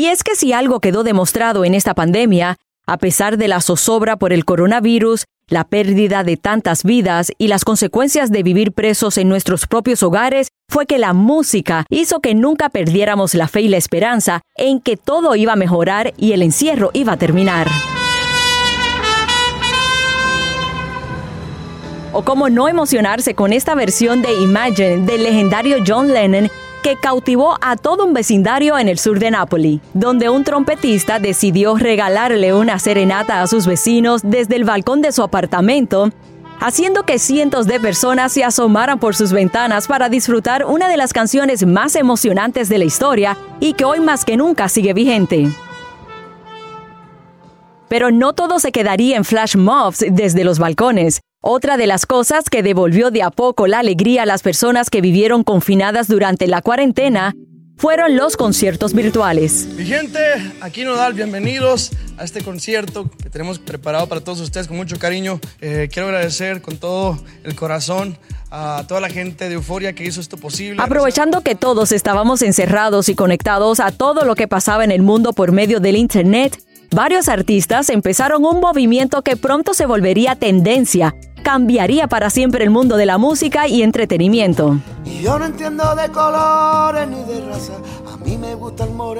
Y 0.00 0.06
es 0.06 0.24
que 0.24 0.34
si 0.34 0.54
algo 0.54 0.80
quedó 0.80 1.02
demostrado 1.02 1.62
en 1.62 1.74
esta 1.74 1.92
pandemia, 1.92 2.56
a 2.86 2.96
pesar 2.96 3.36
de 3.36 3.48
la 3.48 3.60
zozobra 3.60 4.16
por 4.16 4.32
el 4.32 4.46
coronavirus, 4.46 5.26
la 5.46 5.64
pérdida 5.64 6.24
de 6.24 6.38
tantas 6.38 6.84
vidas 6.84 7.32
y 7.36 7.48
las 7.48 7.66
consecuencias 7.66 8.32
de 8.32 8.42
vivir 8.42 8.72
presos 8.72 9.18
en 9.18 9.28
nuestros 9.28 9.66
propios 9.66 10.02
hogares, 10.02 10.52
fue 10.70 10.86
que 10.86 10.96
la 10.96 11.12
música 11.12 11.84
hizo 11.90 12.20
que 12.20 12.34
nunca 12.34 12.70
perdiéramos 12.70 13.34
la 13.34 13.46
fe 13.46 13.60
y 13.60 13.68
la 13.68 13.76
esperanza 13.76 14.40
en 14.56 14.80
que 14.80 14.96
todo 14.96 15.36
iba 15.36 15.52
a 15.52 15.56
mejorar 15.56 16.14
y 16.16 16.32
el 16.32 16.40
encierro 16.40 16.88
iba 16.94 17.12
a 17.12 17.18
terminar. 17.18 17.68
O 22.14 22.22
cómo 22.22 22.48
no 22.48 22.68
emocionarse 22.68 23.34
con 23.34 23.52
esta 23.52 23.74
versión 23.74 24.22
de 24.22 24.32
Imagine 24.32 25.04
del 25.04 25.24
legendario 25.24 25.76
John 25.86 26.14
Lennon 26.14 26.50
que 26.82 26.96
cautivó 26.96 27.56
a 27.60 27.76
todo 27.76 28.04
un 28.04 28.12
vecindario 28.12 28.78
en 28.78 28.88
el 28.88 28.98
sur 28.98 29.18
de 29.18 29.30
Nápoles, 29.30 29.80
donde 29.94 30.28
un 30.28 30.44
trompetista 30.44 31.18
decidió 31.18 31.76
regalarle 31.76 32.54
una 32.54 32.78
serenata 32.78 33.42
a 33.42 33.46
sus 33.46 33.66
vecinos 33.66 34.22
desde 34.24 34.56
el 34.56 34.64
balcón 34.64 35.02
de 35.02 35.12
su 35.12 35.22
apartamento, 35.22 36.10
haciendo 36.60 37.04
que 37.04 37.18
cientos 37.18 37.66
de 37.66 37.80
personas 37.80 38.32
se 38.32 38.44
asomaran 38.44 38.98
por 38.98 39.16
sus 39.16 39.32
ventanas 39.32 39.86
para 39.86 40.08
disfrutar 40.08 40.64
una 40.66 40.88
de 40.88 40.96
las 40.96 41.12
canciones 41.12 41.66
más 41.66 41.96
emocionantes 41.96 42.68
de 42.68 42.78
la 42.78 42.84
historia 42.84 43.36
y 43.60 43.72
que 43.72 43.84
hoy 43.84 44.00
más 44.00 44.24
que 44.24 44.36
nunca 44.36 44.68
sigue 44.68 44.92
vigente. 44.92 45.48
Pero 47.88 48.10
no 48.10 48.34
todo 48.34 48.60
se 48.60 48.70
quedaría 48.70 49.16
en 49.16 49.24
flash 49.24 49.56
mobs 49.56 50.04
desde 50.10 50.44
los 50.44 50.58
balcones. 50.58 51.20
Otra 51.42 51.78
de 51.78 51.86
las 51.86 52.04
cosas 52.04 52.50
que 52.50 52.62
devolvió 52.62 53.10
de 53.10 53.22
a 53.22 53.30
poco 53.30 53.66
la 53.66 53.78
alegría 53.78 54.24
a 54.24 54.26
las 54.26 54.42
personas 54.42 54.90
que 54.90 55.00
vivieron 55.00 55.42
confinadas 55.42 56.06
durante 56.06 56.46
la 56.46 56.60
cuarentena 56.60 57.34
fueron 57.78 58.14
los 58.14 58.36
conciertos 58.36 58.92
virtuales. 58.92 59.66
Mi 59.74 59.86
gente, 59.86 60.20
aquí 60.60 60.84
Nodal, 60.84 61.14
bienvenidos 61.14 61.92
a 62.18 62.24
este 62.24 62.42
concierto 62.42 63.10
que 63.22 63.30
tenemos 63.30 63.58
preparado 63.58 64.06
para 64.06 64.20
todos 64.20 64.38
ustedes 64.40 64.68
con 64.68 64.76
mucho 64.76 64.98
cariño. 64.98 65.40
Eh, 65.62 65.88
quiero 65.90 66.08
agradecer 66.08 66.60
con 66.60 66.76
todo 66.76 67.18
el 67.42 67.54
corazón 67.54 68.18
a 68.50 68.84
toda 68.86 69.00
la 69.00 69.08
gente 69.08 69.48
de 69.48 69.54
Euforia 69.54 69.94
que 69.94 70.04
hizo 70.04 70.20
esto 70.20 70.36
posible. 70.36 70.82
Aprovechando 70.82 71.40
que 71.40 71.54
todos 71.54 71.90
estábamos 71.92 72.42
encerrados 72.42 73.08
y 73.08 73.14
conectados 73.14 73.80
a 73.80 73.92
todo 73.92 74.26
lo 74.26 74.34
que 74.34 74.46
pasaba 74.46 74.84
en 74.84 74.90
el 74.90 75.00
mundo 75.00 75.32
por 75.32 75.52
medio 75.52 75.80
del 75.80 75.96
Internet, 75.96 76.62
varios 76.90 77.30
artistas 77.30 77.88
empezaron 77.88 78.44
un 78.44 78.60
movimiento 78.60 79.22
que 79.22 79.38
pronto 79.38 79.72
se 79.72 79.86
volvería 79.86 80.34
tendencia 80.36 81.14
cambiaría 81.50 82.06
para 82.06 82.30
siempre 82.30 82.62
el 82.62 82.70
mundo 82.70 82.96
de 82.96 83.06
la 83.06 83.18
música 83.18 83.66
y 83.66 83.82
entretenimiento. 83.82 84.78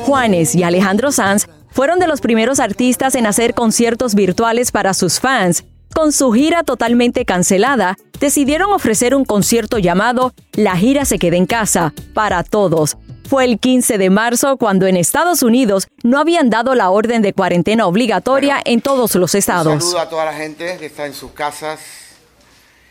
Juanes 0.06 0.54
y 0.54 0.62
Alejandro 0.62 1.10
Sanz 1.10 1.48
fueron 1.70 1.98
de 1.98 2.06
los 2.06 2.20
primeros 2.20 2.60
artistas 2.60 3.16
en 3.16 3.26
hacer 3.26 3.52
conciertos 3.52 4.14
virtuales 4.14 4.70
para 4.70 4.94
sus 4.94 5.18
fans. 5.18 5.64
Con 5.92 6.12
su 6.12 6.30
gira 6.30 6.62
totalmente 6.62 7.24
cancelada, 7.24 7.96
decidieron 8.20 8.70
ofrecer 8.70 9.16
un 9.16 9.24
concierto 9.24 9.78
llamado 9.78 10.32
La 10.52 10.76
gira 10.76 11.04
se 11.06 11.18
queda 11.18 11.36
en 11.36 11.46
casa, 11.46 11.92
para 12.14 12.44
todos. 12.44 12.96
Fue 13.28 13.44
el 13.44 13.58
15 13.58 13.98
de 13.98 14.08
marzo 14.08 14.56
cuando 14.56 14.86
en 14.86 14.96
Estados 14.96 15.42
Unidos 15.42 15.88
no 16.04 16.20
habían 16.20 16.48
dado 16.48 16.76
la 16.76 16.90
orden 16.90 17.22
de 17.22 17.32
cuarentena 17.32 17.88
obligatoria 17.88 18.60
en 18.64 18.80
todos 18.82 19.16
los 19.16 19.34
estados. 19.34 19.74
Un 19.74 19.80
saludo 19.80 19.98
a 19.98 20.08
toda 20.08 20.24
la 20.26 20.34
gente 20.34 20.76
que 20.78 20.86
está 20.86 21.06
en 21.06 21.14
sus 21.14 21.32
casas, 21.32 21.80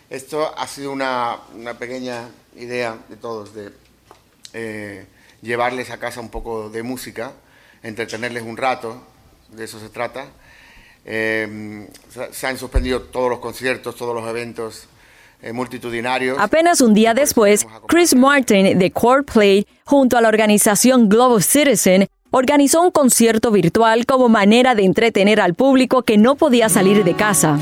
esto 0.10 0.52
ha 0.58 0.68
sido 0.68 0.92
una, 0.92 1.40
pequeña 1.78 2.30
idea 2.56 2.98
de 3.10 3.16
todos, 3.16 3.54
de 3.54 3.70
eh, 4.54 5.06
llevarles 5.42 5.92
a 5.92 5.98
casa 5.98 6.20
un 6.20 6.30
poco 6.30 6.70
de 6.70 6.84
música, 6.84 7.34
entretenerles 7.84 8.44
un 8.44 8.58
rato, 8.58 9.02
de 9.50 9.66
eso 9.66 9.80
se 9.80 9.90
trata. 9.90 10.26
Eh, 11.06 11.88
se 12.32 12.48
han 12.48 12.58
suspendido 12.58 13.02
todos 13.04 13.30
los 13.30 13.40
conciertos, 13.40 13.96
todos 13.96 14.14
los 14.14 14.28
eventos 14.28 14.88
eh, 15.42 15.54
multitudinarios. 15.54 16.38
Apenas 16.40 16.82
un 16.82 16.94
día 16.94 17.14
después, 17.14 17.66
Chris 17.88 18.14
Martin 18.14 18.78
de 18.78 18.92
Coldplay, 18.92 19.66
junto 19.86 20.18
a 20.18 20.22
la 20.22 20.28
organización 20.28 21.08
Global 21.08 21.42
Citizen, 21.42 22.08
organizó 22.32 22.82
un 22.82 22.92
concierto 22.92 23.50
virtual 23.50 24.06
como 24.06 24.28
manera 24.28 24.76
de 24.76 24.84
entretener 24.84 25.40
al 25.40 25.54
público 25.54 26.04
que 26.04 26.18
no 26.18 26.36
podía 26.36 26.68
salir 26.68 27.04
de 27.04 27.16
casa. 27.16 27.58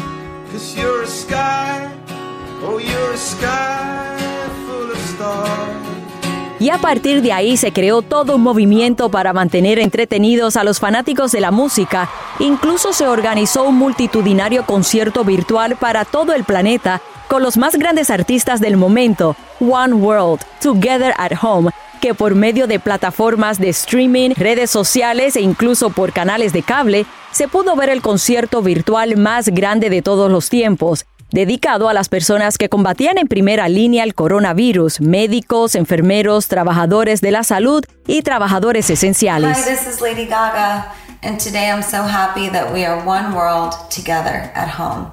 Y 6.59 6.69
a 6.69 6.79
partir 6.79 7.21
de 7.21 7.31
ahí 7.31 7.55
se 7.55 7.71
creó 7.71 8.01
todo 8.01 8.35
un 8.35 8.41
movimiento 8.41 9.09
para 9.09 9.31
mantener 9.31 9.79
entretenidos 9.79 10.57
a 10.57 10.63
los 10.63 10.79
fanáticos 10.79 11.31
de 11.31 11.39
la 11.39 11.51
música. 11.51 12.09
Incluso 12.39 12.93
se 12.93 13.07
organizó 13.07 13.63
un 13.63 13.75
multitudinario 13.75 14.65
concierto 14.65 15.23
virtual 15.23 15.75
para 15.75 16.03
todo 16.03 16.33
el 16.33 16.43
planeta 16.43 17.01
con 17.27 17.43
los 17.43 17.57
más 17.57 17.75
grandes 17.75 18.09
artistas 18.09 18.59
del 18.59 18.75
momento, 18.75 19.35
One 19.59 19.93
World, 19.93 20.41
Together 20.61 21.13
at 21.17 21.33
Home, 21.41 21.71
que 22.01 22.13
por 22.13 22.35
medio 22.35 22.67
de 22.67 22.79
plataformas 22.79 23.59
de 23.59 23.69
streaming, 23.69 24.31
redes 24.35 24.71
sociales 24.71 25.35
e 25.35 25.41
incluso 25.41 25.89
por 25.89 26.11
canales 26.11 26.53
de 26.53 26.63
cable, 26.63 27.05
se 27.31 27.47
pudo 27.47 27.75
ver 27.75 27.89
el 27.89 28.01
concierto 28.01 28.61
virtual 28.61 29.15
más 29.17 29.49
grande 29.49 29.89
de 29.89 30.01
todos 30.01 30.31
los 30.31 30.49
tiempos 30.49 31.05
dedicado 31.31 31.89
a 31.89 31.93
las 31.93 32.09
personas 32.09 32.57
que 32.57 32.69
combatían 32.69 33.17
en 33.17 33.27
primera 33.27 33.67
línea 33.67 34.03
el 34.03 34.15
coronavirus, 34.15 35.01
médicos, 35.01 35.75
enfermeros, 35.75 36.47
trabajadores 36.47 37.21
de 37.21 37.31
la 37.31 37.43
salud 37.43 37.83
y 38.07 38.21
trabajadores 38.21 38.89
esenciales. 38.89 39.57
Hi, 39.57 39.63
this 39.63 39.87
is 39.87 40.01
Lady 40.01 40.25
Gaga, 40.25 40.93
and 41.23 41.39
today 41.39 41.69
I'm 41.69 41.83
so 41.83 42.03
happy 42.03 42.49
that 42.49 42.73
we 42.73 42.85
are 42.85 43.03
one 43.05 43.33
world 43.35 43.73
together 43.89 44.51
at 44.55 44.69
home. 44.69 45.11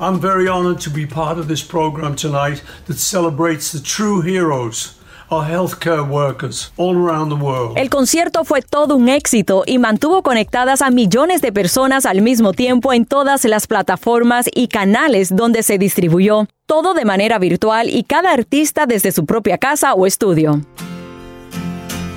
I'm 0.00 0.18
very 0.18 0.48
honored 0.48 0.80
to 0.80 0.90
be 0.90 1.06
part 1.06 1.38
of 1.38 1.46
this 1.46 1.62
program 1.62 2.16
tonight 2.16 2.62
that 2.86 2.98
celebrates 2.98 3.70
the 3.70 3.80
true 3.80 4.20
heroes. 4.20 4.98
Our 5.32 5.48
healthcare 5.48 6.06
workers 6.06 6.72
all 6.76 6.94
around 6.94 7.30
the 7.30 7.42
world. 7.42 7.78
El 7.78 7.88
concierto 7.88 8.44
fue 8.44 8.60
todo 8.60 8.96
un 8.96 9.08
éxito 9.08 9.62
y 9.64 9.78
mantuvo 9.78 10.22
conectadas 10.22 10.82
a 10.82 10.90
millones 10.90 11.40
de 11.40 11.52
personas 11.52 12.04
al 12.04 12.20
mismo 12.20 12.52
tiempo 12.52 12.92
en 12.92 13.06
todas 13.06 13.46
las 13.46 13.66
plataformas 13.66 14.44
y 14.54 14.68
canales 14.68 15.34
donde 15.34 15.62
se 15.62 15.78
distribuyó, 15.78 16.48
todo 16.66 16.92
de 16.92 17.06
manera 17.06 17.38
virtual 17.38 17.88
y 17.88 18.04
cada 18.04 18.30
artista 18.30 18.84
desde 18.84 19.10
su 19.10 19.24
propia 19.24 19.56
casa 19.56 19.94
o 19.94 20.04
estudio. 20.04 20.60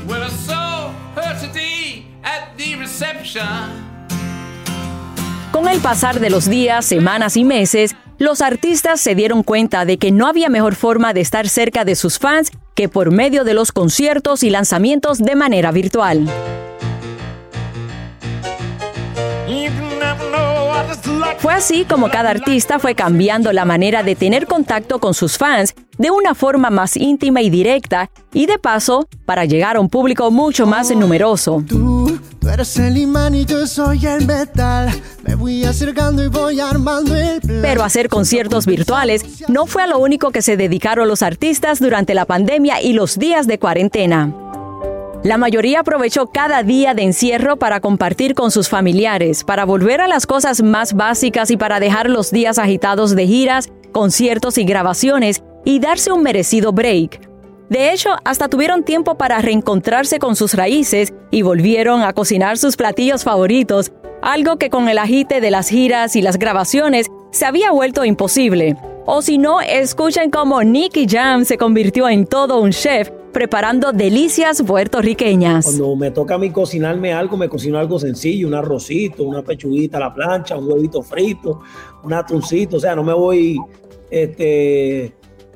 Well, 0.09 0.21
I 0.21 0.29
saw 0.29 0.91
her 1.15 1.39
today 1.39 2.05
at 2.21 2.57
the 2.57 2.75
reception. 2.75 3.45
Con 5.53 5.69
el 5.69 5.79
pasar 5.79 6.19
de 6.19 6.29
los 6.29 6.49
días, 6.49 6.83
semanas 6.83 7.37
y 7.37 7.45
meses, 7.45 7.95
los 8.17 8.41
artistas 8.41 9.01
se 9.01 9.15
dieron 9.15 9.43
cuenta 9.43 9.85
de 9.85 9.97
que 9.97 10.11
no 10.11 10.27
había 10.27 10.49
mejor 10.49 10.75
forma 10.75 11.13
de 11.13 11.21
estar 11.21 11.49
cerca 11.49 11.85
de 11.85 11.95
sus 11.95 12.19
fans 12.19 12.51
que 12.73 12.89
por 12.89 13.11
medio 13.11 13.43
de 13.43 13.53
los 13.53 13.71
conciertos 13.71 14.43
y 14.43 14.49
lanzamientos 14.49 15.19
de 15.19 15.35
manera 15.35 15.71
virtual. 15.71 16.27
Fue 21.39 21.53
así 21.53 21.85
como 21.85 22.09
cada 22.09 22.31
artista 22.31 22.79
fue 22.79 22.95
cambiando 22.95 23.53
la 23.53 23.65
manera 23.65 24.01
de 24.01 24.15
tener 24.15 24.47
contacto 24.47 24.99
con 24.99 25.13
sus 25.13 25.37
fans 25.37 25.75
de 25.97 26.09
una 26.09 26.33
forma 26.33 26.69
más 26.69 26.97
íntima 26.97 27.41
y 27.41 27.49
directa 27.49 28.09
y 28.33 28.47
de 28.47 28.57
paso 28.57 29.07
para 29.25 29.45
llegar 29.45 29.75
a 29.75 29.79
un 29.79 29.89
público 29.89 30.31
mucho 30.31 30.65
más 30.65 30.89
numeroso. 30.95 31.63
Pero 37.61 37.83
hacer 37.83 38.07
conciertos 38.07 38.67
virtuales 38.67 39.25
no 39.47 39.65
fue 39.65 39.81
a 39.81 39.87
lo 39.87 39.97
único 39.97 40.29
que 40.29 40.43
se 40.43 40.55
dedicaron 40.55 41.07
los 41.07 41.23
artistas 41.23 41.79
durante 41.79 42.13
la 42.13 42.25
pandemia 42.25 42.83
y 42.83 42.93
los 42.93 43.17
días 43.17 43.47
de 43.47 43.57
cuarentena. 43.57 44.31
La 45.23 45.39
mayoría 45.39 45.79
aprovechó 45.79 46.27
cada 46.27 46.61
día 46.61 46.93
de 46.93 47.01
encierro 47.01 47.57
para 47.57 47.79
compartir 47.79 48.35
con 48.35 48.51
sus 48.51 48.69
familiares, 48.69 49.43
para 49.43 49.65
volver 49.65 49.99
a 49.99 50.07
las 50.07 50.27
cosas 50.27 50.61
más 50.61 50.93
básicas 50.93 51.49
y 51.49 51.57
para 51.57 51.79
dejar 51.79 52.11
los 52.11 52.29
días 52.29 52.59
agitados 52.59 53.15
de 53.15 53.25
giras, 53.25 53.71
conciertos 53.91 54.59
y 54.59 54.65
grabaciones 54.65 55.41
y 55.65 55.79
darse 55.79 56.11
un 56.11 56.21
merecido 56.21 56.73
break. 56.73 57.34
De 57.69 57.91
hecho, 57.91 58.09
hasta 58.23 58.47
tuvieron 58.47 58.83
tiempo 58.83 59.15
para 59.15 59.39
reencontrarse 59.39 60.19
con 60.19 60.35
sus 60.35 60.53
raíces 60.53 61.13
y 61.31 61.41
volvieron 61.41 62.03
a 62.03 62.13
cocinar 62.13 62.57
sus 62.57 62.77
platillos 62.77 63.23
favoritos, 63.23 63.91
algo 64.21 64.57
que 64.57 64.69
con 64.69 64.87
el 64.87 64.99
agite 64.99 65.41
de 65.41 65.51
las 65.51 65.69
giras 65.69 66.15
y 66.15 66.21
las 66.21 66.37
grabaciones 66.37 67.07
se 67.31 67.45
había 67.45 67.71
vuelto 67.71 68.05
imposible. 68.05 68.77
O 69.07 69.21
si 69.21 69.37
no, 69.37 69.61
escuchen 69.61 70.29
cómo 70.29 70.63
Nicky 70.63 71.07
Jam 71.07 71.45
se 71.45 71.57
convirtió 71.57 72.07
en 72.07 72.25
todo 72.25 72.59
un 72.59 72.71
chef 72.71 73.09
preparando 73.31 73.91
delicias 73.91 74.63
puertorriqueñas. 74.63 75.65
Cuando 75.65 75.95
me 75.95 76.11
toca 76.11 76.35
a 76.35 76.37
mí 76.37 76.51
cocinarme 76.51 77.13
algo, 77.13 77.35
me 77.35 77.49
cocino 77.49 77.77
algo 77.77 77.99
sencillo, 77.99 78.47
un 78.47 78.53
arrocito, 78.53 79.23
una 79.23 79.41
pechuguita 79.41 79.97
a 79.97 80.01
la 80.01 80.13
plancha, 80.13 80.55
un 80.55 80.71
huevito 80.71 81.01
frito, 81.01 81.59
un 82.03 82.13
atuncito, 82.13 82.77
o 82.77 82.79
sea, 82.79 82.95
no 82.95 83.03
me 83.03 83.13
voy 83.13 83.59
este 84.09 85.13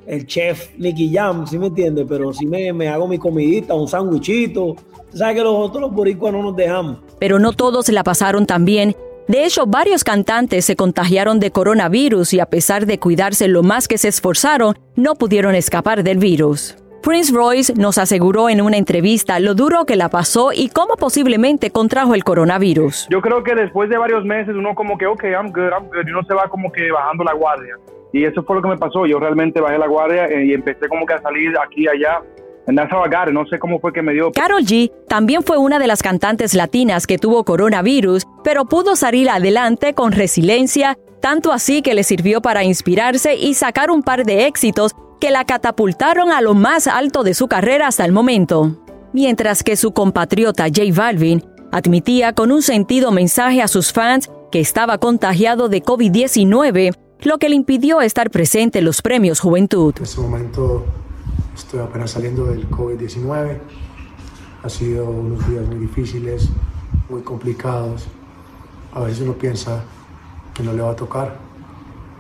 el 0.09 0.25
chef 0.25 0.71
Nicky 0.77 1.13
Jam, 1.13 1.45
¿sí 1.45 1.59
me 1.59 1.67
entiende? 1.67 2.03
Pero 2.03 2.33
sí 2.33 2.45
me, 2.45 2.73
me 2.73 2.87
hago 2.87 3.07
mi 3.07 3.19
comidita, 3.19 3.75
un 3.75 3.87
sándwichito. 3.87 4.75
¿Sabes 5.13 5.35
que 5.35 5.43
los 5.43 5.53
otros 5.55 5.81
los 5.81 5.93
boricuas 5.93 6.33
no 6.33 6.41
nos 6.41 6.55
dejamos? 6.55 6.97
Pero 7.19 7.37
no 7.37 7.53
todos 7.53 7.87
la 7.89 8.03
pasaron 8.03 8.47
tan 8.47 8.65
bien. 8.65 8.95
De 9.27 9.45
hecho, 9.45 9.67
varios 9.67 10.03
cantantes 10.03 10.65
se 10.65 10.75
contagiaron 10.75 11.39
de 11.39 11.51
coronavirus 11.51 12.33
y 12.33 12.39
a 12.39 12.47
pesar 12.47 12.87
de 12.87 12.97
cuidarse 12.97 13.47
lo 13.47 13.61
más 13.61 13.87
que 13.87 13.99
se 13.99 14.07
esforzaron, 14.07 14.79
no 14.95 15.13
pudieron 15.13 15.53
escapar 15.53 16.03
del 16.03 16.17
virus. 16.17 16.75
Prince 17.03 17.31
Royce 17.31 17.73
nos 17.75 17.99
aseguró 17.99 18.49
en 18.49 18.61
una 18.61 18.77
entrevista 18.77 19.39
lo 19.39 19.53
duro 19.53 19.85
que 19.85 19.95
la 19.95 20.09
pasó 20.09 20.51
y 20.51 20.69
cómo 20.69 20.95
posiblemente 20.95 21.69
contrajo 21.69 22.15
el 22.15 22.23
coronavirus. 22.23 23.07
Yo 23.11 23.21
creo 23.21 23.43
que 23.43 23.53
después 23.53 23.89
de 23.91 23.97
varios 23.97 24.25
meses 24.25 24.55
uno 24.55 24.73
como 24.73 24.97
que, 24.97 25.05
ok, 25.05 25.23
I'm 25.25 25.51
good, 25.51 25.69
I'm 25.71 25.87
good, 25.87 26.07
y 26.07 26.11
uno 26.11 26.23
se 26.23 26.33
va 26.33 26.49
como 26.49 26.71
que 26.71 26.91
bajando 26.91 27.23
la 27.23 27.33
guardia. 27.33 27.75
Y 28.11 28.25
eso 28.25 28.43
fue 28.43 28.55
lo 28.55 28.61
que 28.61 28.69
me 28.69 28.77
pasó. 28.77 29.05
Yo 29.05 29.19
realmente 29.19 29.61
bajé 29.61 29.77
la 29.77 29.87
guardia 29.87 30.25
eh, 30.25 30.45
y 30.45 30.53
empecé 30.53 30.87
como 30.87 31.05
que 31.05 31.13
a 31.13 31.22
salir 31.22 31.53
aquí 31.57 31.83
y 31.83 31.87
allá. 31.87 32.22
No 33.31 33.45
sé 33.48 33.57
cómo 33.57 33.79
fue 33.79 33.91
que 33.91 34.01
me 34.01 34.13
dio. 34.13 34.31
Carol 34.31 34.61
G 34.61 34.91
también 35.07 35.41
fue 35.41 35.57
una 35.57 35.79
de 35.79 35.87
las 35.87 36.03
cantantes 36.03 36.53
latinas 36.53 37.07
que 37.07 37.17
tuvo 37.17 37.43
coronavirus, 37.43 38.25
pero 38.43 38.65
pudo 38.65 38.95
salir 38.95 39.29
adelante 39.29 39.93
con 39.93 40.11
resiliencia, 40.11 40.95
tanto 41.19 41.51
así 41.51 41.81
que 41.81 41.95
le 41.95 42.03
sirvió 42.03 42.41
para 42.41 42.63
inspirarse 42.63 43.35
y 43.35 43.55
sacar 43.55 43.89
un 43.89 44.03
par 44.03 44.24
de 44.24 44.45
éxitos 44.45 44.91
que 45.19 45.31
la 45.31 45.45
catapultaron 45.45 46.31
a 46.31 46.41
lo 46.41 46.53
más 46.53 46.87
alto 46.87 47.24
de 47.24 47.33
su 47.33 47.48
carrera 47.48 47.87
hasta 47.87 48.05
el 48.05 48.11
momento. 48.11 48.77
Mientras 49.13 49.63
que 49.63 49.75
su 49.75 49.91
compatriota 49.91 50.65
J 50.65 50.83
Balvin 50.93 51.43
admitía 51.72 52.33
con 52.33 52.51
un 52.51 52.61
sentido 52.61 53.11
mensaje 53.11 53.61
a 53.63 53.67
sus 53.67 53.91
fans 53.91 54.29
que 54.51 54.59
estaba 54.59 55.00
contagiado 55.00 55.69
de 55.69 55.81
COVID-19, 55.83 56.95
lo 57.22 57.38
que 57.38 57.50
le 57.50 57.55
impidió 57.55 58.01
estar 58.01 58.29
presente 58.29 58.79
en 58.79 58.86
los 58.86 59.01
premios 59.01 59.40
Juventud. 59.40 59.94
En 59.98 60.03
este 60.03 60.22
momento 60.22 60.86
estoy 61.55 61.82
apenas 61.82 62.12
saliendo 62.12 62.46
del 62.46 62.70
COVID-19. 62.70 63.58
Ha 64.64 64.70
sido 64.70 65.10
unos 65.10 65.48
días 65.50 65.66
muy 65.68 65.79
difíciles, 65.79 66.50
muy 67.10 67.22
complicados. 67.22 68.05
A 68.94 69.01
veces 69.01 69.22
uno 69.22 69.34
piensa 69.34 69.84
que 70.53 70.64
no 70.64 70.74
le 70.74 70.82
va 70.82 70.92
a 70.92 70.96
tocar 70.96 71.49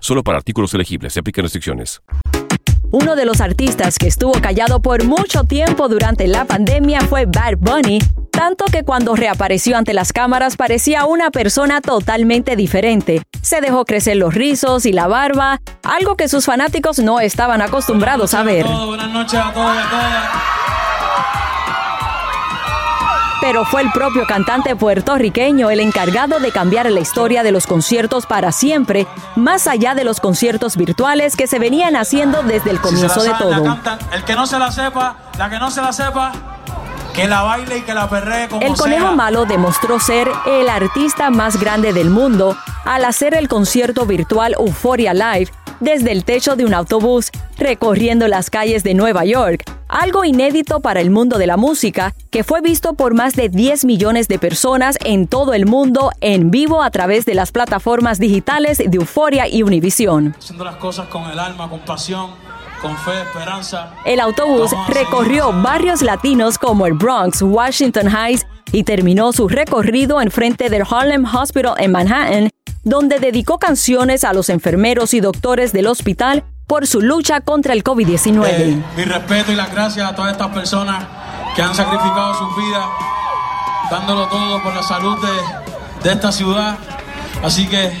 Solo 0.00 0.22
para 0.22 0.38
artículos 0.38 0.72
elegibles. 0.74 1.12
Se 1.12 1.20
aplican 1.20 1.44
restricciones. 1.44 2.02
Uno 2.90 3.16
de 3.16 3.24
los 3.24 3.40
artistas 3.40 3.96
que 3.96 4.06
estuvo 4.06 4.32
callado 4.32 4.82
por 4.82 5.04
mucho 5.04 5.44
tiempo 5.44 5.88
durante 5.88 6.26
la 6.26 6.44
pandemia 6.44 7.00
fue 7.00 7.24
Bad 7.24 7.56
Bunny, 7.58 8.00
tanto 8.30 8.66
que 8.66 8.82
cuando 8.82 9.16
reapareció 9.16 9.78
ante 9.78 9.94
las 9.94 10.12
cámaras 10.12 10.58
parecía 10.58 11.06
una 11.06 11.30
persona 11.30 11.80
totalmente 11.80 12.54
diferente. 12.54 13.22
Se 13.40 13.62
dejó 13.62 13.86
crecer 13.86 14.18
los 14.18 14.34
rizos 14.34 14.84
y 14.84 14.92
la 14.92 15.06
barba, 15.06 15.62
algo 15.82 16.16
que 16.16 16.28
sus 16.28 16.44
fanáticos 16.44 16.98
no 16.98 17.18
estaban 17.20 17.62
acostumbrados 17.62 18.34
a 18.34 18.42
ver. 18.42 18.66
Buenas 18.66 19.10
noches 19.10 19.40
a 19.40 19.52
todos 19.54 19.74
a. 19.74 20.51
Pero 23.42 23.64
fue 23.64 23.82
el 23.82 23.90
propio 23.90 24.24
cantante 24.24 24.76
puertorriqueño 24.76 25.68
el 25.68 25.80
encargado 25.80 26.38
de 26.38 26.52
cambiar 26.52 26.90
la 26.90 27.00
historia 27.00 27.42
de 27.42 27.50
los 27.50 27.66
conciertos 27.66 28.24
para 28.24 28.52
siempre, 28.52 29.06
más 29.34 29.66
allá 29.66 29.94
de 29.94 30.04
los 30.04 30.20
conciertos 30.20 30.76
virtuales 30.76 31.34
que 31.34 31.48
se 31.48 31.58
venían 31.58 31.96
haciendo 31.96 32.44
desde 32.44 32.70
el 32.70 32.80
comienzo 32.80 33.14
Si 33.14 33.20
se 33.20 33.26
de 33.26 33.32
la 33.32 33.38
sabe, 33.38 33.50
la 33.50 33.74
todo. 33.82 33.98
El 34.12 34.24
que 34.24 34.34
no 34.36 34.46
se 34.46 34.58
la 34.60 34.70
sepa, 34.70 35.16
la 35.36 35.50
que 35.50 35.58
no 35.58 35.72
se 35.72 35.82
la 35.82 35.92
sepa, 35.92 36.32
que 37.12 37.26
la 37.26 37.42
baile 37.42 37.78
y 37.78 37.82
que 37.82 37.94
la 37.94 38.08
perree 38.08 38.48
como 38.48 38.64
El 38.64 38.74
conejo 38.74 39.08
sea. 39.08 39.16
malo 39.16 39.44
demostró 39.44 39.98
ser 39.98 40.30
el 40.46 40.68
artista 40.68 41.30
más 41.30 41.58
grande 41.58 41.92
del 41.92 42.10
mundo 42.10 42.56
al 42.84 43.04
hacer 43.04 43.34
el 43.34 43.48
concierto 43.48 44.06
virtual 44.06 44.54
Euphoria 44.58 45.12
Live 45.14 45.52
desde 45.82 46.12
el 46.12 46.24
techo 46.24 46.54
de 46.54 46.64
un 46.64 46.74
autobús 46.74 47.30
recorriendo 47.58 48.28
las 48.28 48.50
calles 48.50 48.84
de 48.84 48.94
Nueva 48.94 49.24
York, 49.24 49.64
algo 49.88 50.24
inédito 50.24 50.80
para 50.80 51.00
el 51.00 51.10
mundo 51.10 51.38
de 51.38 51.48
la 51.48 51.56
música 51.56 52.14
que 52.30 52.44
fue 52.44 52.60
visto 52.60 52.94
por 52.94 53.14
más 53.14 53.34
de 53.34 53.48
10 53.48 53.84
millones 53.84 54.28
de 54.28 54.38
personas 54.38 54.96
en 55.04 55.26
todo 55.26 55.54
el 55.54 55.66
mundo 55.66 56.12
en 56.20 56.52
vivo 56.52 56.82
a 56.82 56.90
través 56.90 57.26
de 57.26 57.34
las 57.34 57.50
plataformas 57.50 58.20
digitales 58.20 58.78
de 58.78 58.96
Euphoria 58.96 59.48
y 59.48 59.64
Univision. 59.64 60.36
Haciendo 60.38 60.64
las 60.64 60.76
cosas 60.76 61.08
con 61.08 61.28
el 61.28 61.38
alma, 61.38 61.68
con 61.68 61.80
pasión, 61.80 62.30
con 62.80 62.96
fe, 62.98 63.20
esperanza. 63.20 63.92
El 64.04 64.20
autobús 64.20 64.70
recorrió 64.88 65.52
barrios 65.52 66.00
latinos 66.00 66.58
como 66.58 66.86
el 66.86 66.92
Bronx, 66.94 67.42
Washington 67.42 68.08
Heights 68.08 68.46
y 68.70 68.84
terminó 68.84 69.32
su 69.32 69.48
recorrido 69.48 70.20
en 70.20 70.30
frente 70.30 70.70
del 70.70 70.84
Harlem 70.88 71.24
Hospital 71.24 71.74
en 71.78 71.92
Manhattan, 71.92 72.50
donde 72.84 73.20
dedicó 73.20 73.58
canciones 73.58 74.24
a 74.24 74.32
los 74.32 74.48
enfermeros 74.48 75.14
y 75.14 75.20
doctores 75.20 75.72
del 75.72 75.86
hospital 75.86 76.44
por 76.66 76.86
su 76.86 77.00
lucha 77.00 77.40
contra 77.40 77.72
el 77.74 77.84
COVID-19. 77.84 78.46
Eh, 78.48 78.82
mi 78.96 79.04
respeto 79.04 79.52
y 79.52 79.56
las 79.56 79.72
gracias 79.72 80.10
a 80.10 80.14
todas 80.14 80.32
estas 80.32 80.48
personas 80.48 81.04
que 81.54 81.62
han 81.62 81.74
sacrificado 81.74 82.34
sus 82.34 82.56
vidas, 82.56 82.86
dándolo 83.90 84.26
todo 84.28 84.62
por 84.62 84.74
la 84.74 84.82
salud 84.82 85.16
de, 85.20 86.08
de 86.08 86.14
esta 86.14 86.32
ciudad. 86.32 86.78
Así 87.42 87.66
que 87.66 87.92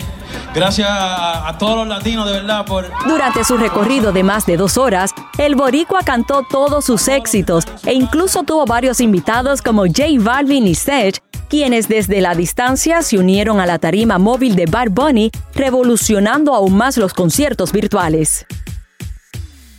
Gracias 0.54 0.88
a, 0.88 1.48
a 1.48 1.56
todos 1.56 1.76
los 1.76 1.88
latinos, 1.88 2.26
de 2.26 2.32
verdad, 2.32 2.66
por... 2.66 2.86
Durante 3.06 3.42
su 3.42 3.56
recorrido 3.56 4.12
de 4.12 4.22
más 4.22 4.44
de 4.44 4.58
dos 4.58 4.76
horas, 4.76 5.12
el 5.38 5.54
boricua 5.54 6.00
cantó 6.04 6.42
todos 6.42 6.84
sus 6.84 7.08
éxitos 7.08 7.64
e 7.86 7.94
incluso 7.94 8.42
tuvo 8.42 8.66
varios 8.66 9.00
invitados 9.00 9.62
como 9.62 9.86
J 9.86 10.04
Balvin 10.18 10.66
y 10.66 10.74
Seth, 10.74 11.20
quienes 11.52 11.86
desde 11.86 12.22
la 12.22 12.34
distancia 12.34 13.02
se 13.02 13.18
unieron 13.18 13.60
a 13.60 13.66
la 13.66 13.78
tarima 13.78 14.16
móvil 14.16 14.56
de 14.56 14.64
Bad 14.64 14.88
Bunny, 14.90 15.30
revolucionando 15.54 16.54
aún 16.54 16.74
más 16.74 16.96
los 16.96 17.12
conciertos 17.12 17.72
virtuales. 17.72 18.46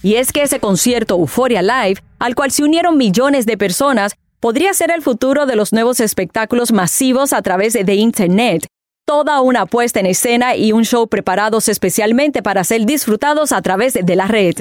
Y 0.04 0.14
es 0.18 0.32
que 0.32 0.44
ese 0.44 0.60
concierto 0.60 1.16
Euphoria 1.16 1.64
Live, 1.64 2.00
al 2.20 2.36
cual 2.36 2.52
se 2.52 2.62
unieron 2.62 2.96
millones 2.96 3.48
de 3.48 3.58
personas, 3.58 4.14
podría 4.40 4.72
ser 4.76 4.92
el 4.92 5.02
futuro 5.02 5.48
de 5.48 5.56
los 5.56 5.74
nuevos 5.74 6.00
espectáculos 6.00 6.72
masivos 6.72 7.34
a 7.34 7.42
través 7.42 7.74
de 7.74 7.96
Internet, 7.96 8.68
toda 9.04 9.42
una 9.42 9.66
puesta 9.66 10.00
en 10.00 10.06
escena 10.06 10.56
y 10.56 10.74
un 10.74 10.86
show 10.86 11.08
preparados 11.08 11.70
especialmente 11.70 12.44
para 12.44 12.64
ser 12.64 12.86
disfrutados 12.86 13.52
a 13.52 13.64
través 13.64 13.94
de 13.96 14.16
la 14.16 14.28
red. 14.28 14.54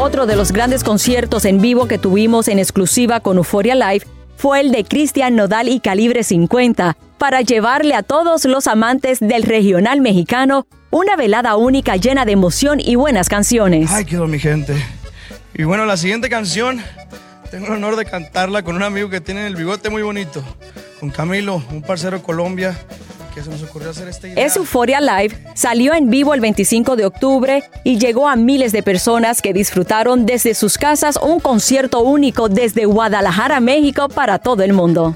Otro 0.00 0.24
de 0.24 0.34
los 0.34 0.52
grandes 0.52 0.82
conciertos 0.82 1.44
en 1.44 1.60
vivo 1.60 1.86
que 1.86 1.98
tuvimos 1.98 2.48
en 2.48 2.58
exclusiva 2.58 3.20
con 3.20 3.36
Euphoria 3.36 3.74
Live 3.74 4.06
fue 4.38 4.60
el 4.60 4.72
de 4.72 4.82
Cristian 4.82 5.36
Nodal 5.36 5.68
y 5.68 5.78
Calibre 5.78 6.24
50, 6.24 6.96
para 7.18 7.42
llevarle 7.42 7.94
a 7.94 8.02
todos 8.02 8.46
los 8.46 8.66
amantes 8.66 9.20
del 9.20 9.42
regional 9.42 10.00
mexicano 10.00 10.66
una 10.88 11.16
velada 11.16 11.54
única 11.56 11.96
llena 11.96 12.24
de 12.24 12.32
emoción 12.32 12.80
y 12.80 12.94
buenas 12.94 13.28
canciones. 13.28 13.90
Ay, 13.92 14.06
quedó 14.06 14.26
mi 14.26 14.38
gente. 14.38 14.74
Y 15.52 15.64
bueno, 15.64 15.84
la 15.84 15.98
siguiente 15.98 16.30
canción 16.30 16.82
tengo 17.50 17.66
el 17.66 17.74
honor 17.74 17.96
de 17.96 18.06
cantarla 18.06 18.62
con 18.62 18.76
un 18.76 18.82
amigo 18.82 19.10
que 19.10 19.20
tiene 19.20 19.46
el 19.46 19.54
bigote 19.54 19.90
muy 19.90 20.00
bonito, 20.00 20.42
con 20.98 21.10
Camilo, 21.10 21.62
un 21.70 21.82
parcero 21.82 22.22
Colombia, 22.22 22.74
Es 24.36 24.56
Euphoria 24.56 25.00
Live 25.00 25.36
salió 25.54 25.94
en 25.94 26.10
vivo 26.10 26.34
el 26.34 26.40
25 26.40 26.96
de 26.96 27.06
octubre 27.06 27.62
y 27.84 27.98
llegó 27.98 28.28
a 28.28 28.36
miles 28.36 28.72
de 28.72 28.82
personas 28.82 29.42
que 29.42 29.52
disfrutaron 29.52 30.26
desde 30.26 30.54
sus 30.54 30.78
casas 30.78 31.18
un 31.22 31.40
concierto 31.40 32.00
único 32.00 32.48
desde 32.48 32.84
Guadalajara, 32.84 33.60
México, 33.60 34.08
para 34.08 34.38
todo 34.38 34.62
el 34.62 34.72
mundo. 34.72 35.14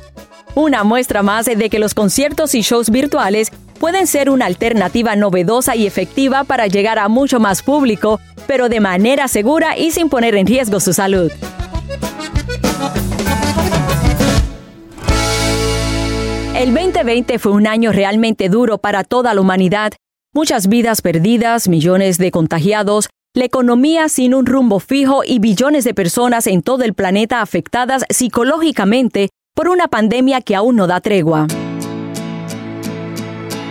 Una 0.55 0.85
muestra 0.85 1.23
más 1.23 1.47
de 1.47 1.69
que 1.69 1.79
los 1.79 1.95
conciertos 1.95 2.55
y 2.55 2.63
shows 2.63 2.91
virtuales 2.91 3.51
pueden 3.79 4.07
ser 4.07 4.31
una 4.31 4.47
alternativa 4.47 5.17
novedosa 5.17 5.77
y 5.77 5.87
efectiva 5.87 6.45
para 6.45 6.67
llegar 6.67 6.99
a 6.99 7.09
mucho 7.09 7.41
más 7.41 7.63
público, 7.63 8.21
pero 8.47 8.69
de 8.69 8.81
manera 8.81 9.29
segura 9.29 9.77
y 9.77 9.91
sin 9.91 10.09
poner 10.09 10.37
en 10.37 10.47
riesgo 10.47 10.81
su 10.81 10.93
salud. 10.93 11.33
El 16.65 16.73
2020 16.73 17.39
fue 17.39 17.53
un 17.53 17.67
año 17.67 17.93
realmente 17.93 18.49
duro 18.49 18.79
para 18.79 19.05
toda 19.05 19.35
la 19.35 19.43
humanidad. 19.43 19.93
Muchas 20.33 20.67
vidas 20.67 21.03
perdidas, 21.03 21.69
millones 21.69 22.17
de 22.17 22.31
contagiados, 22.31 23.11
la 23.35 23.45
economía 23.45 24.09
sin 24.09 24.33
un 24.33 24.47
rumbo 24.47 24.81
fijo 24.81 25.25
y 25.27 25.41
billones 25.41 25.85
de 25.85 25.93
personas 25.93 26.47
en 26.47 26.63
todo 26.63 26.85
el 26.85 26.95
planeta 26.95 27.43
afectadas 27.43 28.07
psicológicamente 28.09 29.29
por 29.55 29.69
una 29.69 29.89
pandemia 29.89 30.41
que 30.41 30.55
aún 30.57 30.77
no 30.77 30.87
da 30.87 31.03
tregua. 31.03 31.49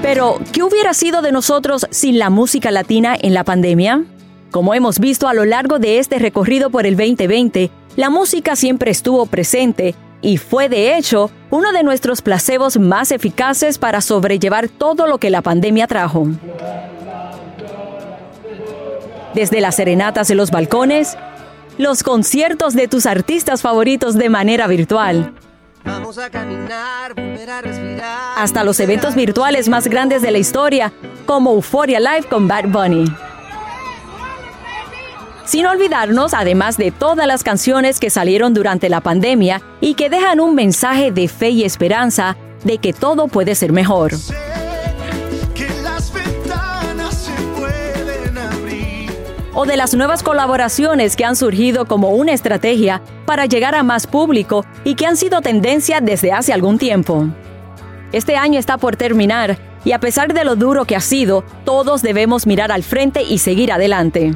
Pero, 0.04 0.40
¿qué 0.52 0.62
hubiera 0.62 0.94
sido 0.94 1.24
de 1.24 1.32
nosotros 1.32 1.88
sin 1.90 2.20
la 2.20 2.30
música 2.30 2.70
latina 2.70 3.18
en 3.20 3.34
la 3.34 3.44
pandemia? 3.44 4.04
Como 4.52 4.76
hemos 4.76 5.00
visto 5.00 5.28
a 5.28 5.34
lo 5.34 5.46
largo 5.46 5.80
de 5.80 5.98
este 5.98 6.20
recorrido 6.20 6.70
por 6.70 6.86
el 6.86 6.96
2020, 6.96 7.72
la 7.96 8.12
música 8.12 8.56
siempre 8.56 8.92
estuvo 8.92 9.26
presente 9.26 9.96
y 10.22 10.38
fue 10.38 10.70
de 10.70 10.96
hecho 10.96 11.32
uno 11.54 11.72
de 11.72 11.84
nuestros 11.84 12.24
placebos 12.24 12.80
más 12.80 13.12
eficaces 13.12 13.78
para 13.78 14.02
sobrellevar 14.02 14.70
todo 14.70 15.06
lo 15.06 15.20
que 15.20 15.30
la 15.30 15.44
pandemia 15.44 15.86
trajo. 15.86 16.26
Desde 19.36 19.62
las 19.62 19.76
serenatas 19.76 20.32
en 20.32 20.38
los 20.38 20.50
balcones, 20.50 21.16
los 21.78 22.02
conciertos 22.02 22.74
de 22.74 22.88
tus 22.88 23.06
artistas 23.06 23.62
favoritos 23.62 24.16
de 24.16 24.30
manera 24.30 24.66
virtual, 24.66 25.32
hasta 28.36 28.63
los 28.63 28.80
eventos 28.80 29.13
virtuales 29.13 29.70
más 29.70 29.88
grandes 29.88 30.24
de 30.24 30.32
la 30.32 30.39
historia, 30.39 30.92
como 31.28 31.52
Euphoria 31.54 32.00
Live 32.00 32.24
con 32.32 32.48
Bad 32.48 32.70
Bunny. 32.70 33.06
Sin 35.46 35.66
olvidarnos, 35.66 36.34
además 36.34 36.78
de 36.78 36.92
todas 36.92 37.28
las 37.28 37.44
canciones 37.44 38.00
que 38.00 38.10
salieron 38.10 38.54
durante 38.54 38.90
la 38.90 39.02
pandemia 39.02 39.62
y 39.82 39.96
que 39.96 40.10
dejan 40.10 40.40
un 40.40 40.56
mensaje 40.56 41.12
de 41.12 41.28
fe 41.28 41.50
y 41.50 41.64
esperanza 41.66 42.38
de 42.64 42.78
que 42.78 42.94
todo 42.94 43.28
puede 43.28 43.54
ser 43.54 43.74
mejor. 43.74 44.14
O 49.56 49.66
de 49.66 49.78
las 49.78 49.94
nuevas 49.94 50.24
colaboraciones 50.24 51.16
que 51.16 51.26
han 51.26 51.36
surgido 51.36 51.86
como 51.86 52.10
una 52.12 52.32
estrategia 52.32 53.02
para 53.26 53.46
llegar 53.46 53.76
a 53.76 53.84
más 53.84 54.08
público 54.08 54.66
y 54.84 54.96
que 54.96 55.06
han 55.06 55.18
sido 55.18 55.42
tendencia 55.42 56.00
desde 56.02 56.32
hace 56.32 56.54
algún 56.54 56.78
tiempo. 56.80 57.28
Este 58.14 58.38
año 58.38 58.60
está 58.60 58.78
por 58.78 58.96
terminar 58.96 59.58
y 59.84 59.92
a 59.92 60.00
pesar 60.00 60.34
de 60.34 60.46
lo 60.46 60.56
duro 60.56 60.86
que 60.86 60.96
ha 60.96 61.02
sido, 61.02 61.44
todos 61.66 62.02
debemos 62.02 62.48
mirar 62.48 62.72
al 62.72 62.84
frente 62.84 63.24
y 63.24 63.40
seguir 63.40 63.72
adelante. 63.72 64.34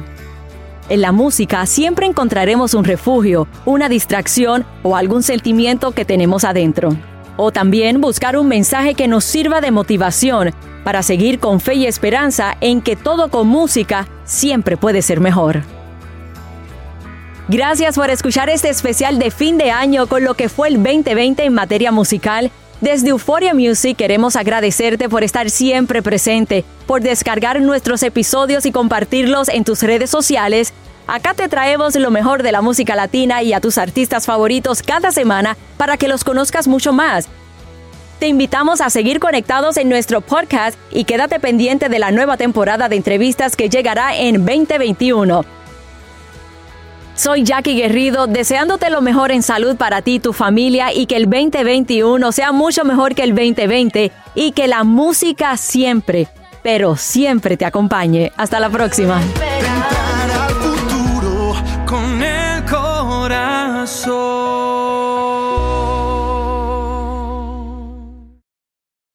En 0.90 1.02
la 1.02 1.12
música 1.12 1.66
siempre 1.66 2.06
encontraremos 2.06 2.72
un 2.72 2.84
refugio, 2.84 3.46
una 3.66 3.90
distracción 3.90 4.64
o 4.82 4.96
algún 4.96 5.22
sentimiento 5.22 5.92
que 5.92 6.06
tenemos 6.06 6.44
adentro. 6.44 6.96
O 7.36 7.52
también 7.52 8.00
buscar 8.00 8.38
un 8.38 8.48
mensaje 8.48 8.94
que 8.94 9.06
nos 9.06 9.24
sirva 9.24 9.60
de 9.60 9.70
motivación 9.70 10.54
para 10.84 11.02
seguir 11.02 11.40
con 11.40 11.60
fe 11.60 11.74
y 11.74 11.86
esperanza 11.86 12.56
en 12.62 12.80
que 12.80 12.96
todo 12.96 13.28
con 13.28 13.48
música 13.48 14.08
siempre 14.24 14.78
puede 14.78 15.02
ser 15.02 15.20
mejor. 15.20 15.62
Gracias 17.48 17.96
por 17.96 18.08
escuchar 18.08 18.48
este 18.48 18.70
especial 18.70 19.18
de 19.18 19.30
fin 19.30 19.58
de 19.58 19.70
año 19.70 20.06
con 20.06 20.24
lo 20.24 20.34
que 20.34 20.48
fue 20.48 20.68
el 20.68 20.82
2020 20.82 21.44
en 21.44 21.52
materia 21.52 21.92
musical. 21.92 22.50
Desde 22.80 23.08
Euphoria 23.08 23.54
Music 23.54 23.96
queremos 23.96 24.36
agradecerte 24.36 25.08
por 25.08 25.24
estar 25.24 25.50
siempre 25.50 26.00
presente, 26.00 26.64
por 26.86 27.02
descargar 27.02 27.60
nuestros 27.60 28.04
episodios 28.04 28.66
y 28.66 28.72
compartirlos 28.72 29.48
en 29.48 29.64
tus 29.64 29.82
redes 29.82 30.10
sociales. 30.10 30.72
Acá 31.08 31.34
te 31.34 31.48
traemos 31.48 31.96
lo 31.96 32.12
mejor 32.12 32.44
de 32.44 32.52
la 32.52 32.62
música 32.62 32.94
latina 32.94 33.42
y 33.42 33.52
a 33.52 33.60
tus 33.60 33.78
artistas 33.78 34.26
favoritos 34.26 34.84
cada 34.84 35.10
semana 35.10 35.56
para 35.76 35.96
que 35.96 36.06
los 36.06 36.22
conozcas 36.22 36.68
mucho 36.68 36.92
más. 36.92 37.28
Te 38.20 38.28
invitamos 38.28 38.80
a 38.80 38.90
seguir 38.90 39.18
conectados 39.18 39.76
en 39.76 39.88
nuestro 39.88 40.20
podcast 40.20 40.78
y 40.92 41.02
quédate 41.02 41.40
pendiente 41.40 41.88
de 41.88 41.98
la 41.98 42.12
nueva 42.12 42.36
temporada 42.36 42.88
de 42.88 42.94
entrevistas 42.94 43.56
que 43.56 43.68
llegará 43.68 44.16
en 44.16 44.44
2021. 44.44 45.57
Soy 47.18 47.42
Jackie 47.42 47.74
Guerrido, 47.74 48.28
deseándote 48.28 48.90
lo 48.90 49.02
mejor 49.02 49.32
en 49.32 49.42
salud 49.42 49.74
para 49.74 50.02
ti 50.02 50.14
y 50.14 50.18
tu 50.20 50.32
familia 50.32 50.92
y 50.92 51.06
que 51.06 51.16
el 51.16 51.28
2021 51.28 52.30
sea 52.30 52.52
mucho 52.52 52.84
mejor 52.84 53.16
que 53.16 53.24
el 53.24 53.34
2020 53.34 54.12
y 54.36 54.52
que 54.52 54.68
la 54.68 54.84
música 54.84 55.56
siempre, 55.56 56.28
pero 56.62 56.94
siempre 56.94 57.56
te 57.56 57.64
acompañe. 57.64 58.30
Hasta 58.36 58.60
la 58.60 58.70
próxima. 58.70 59.20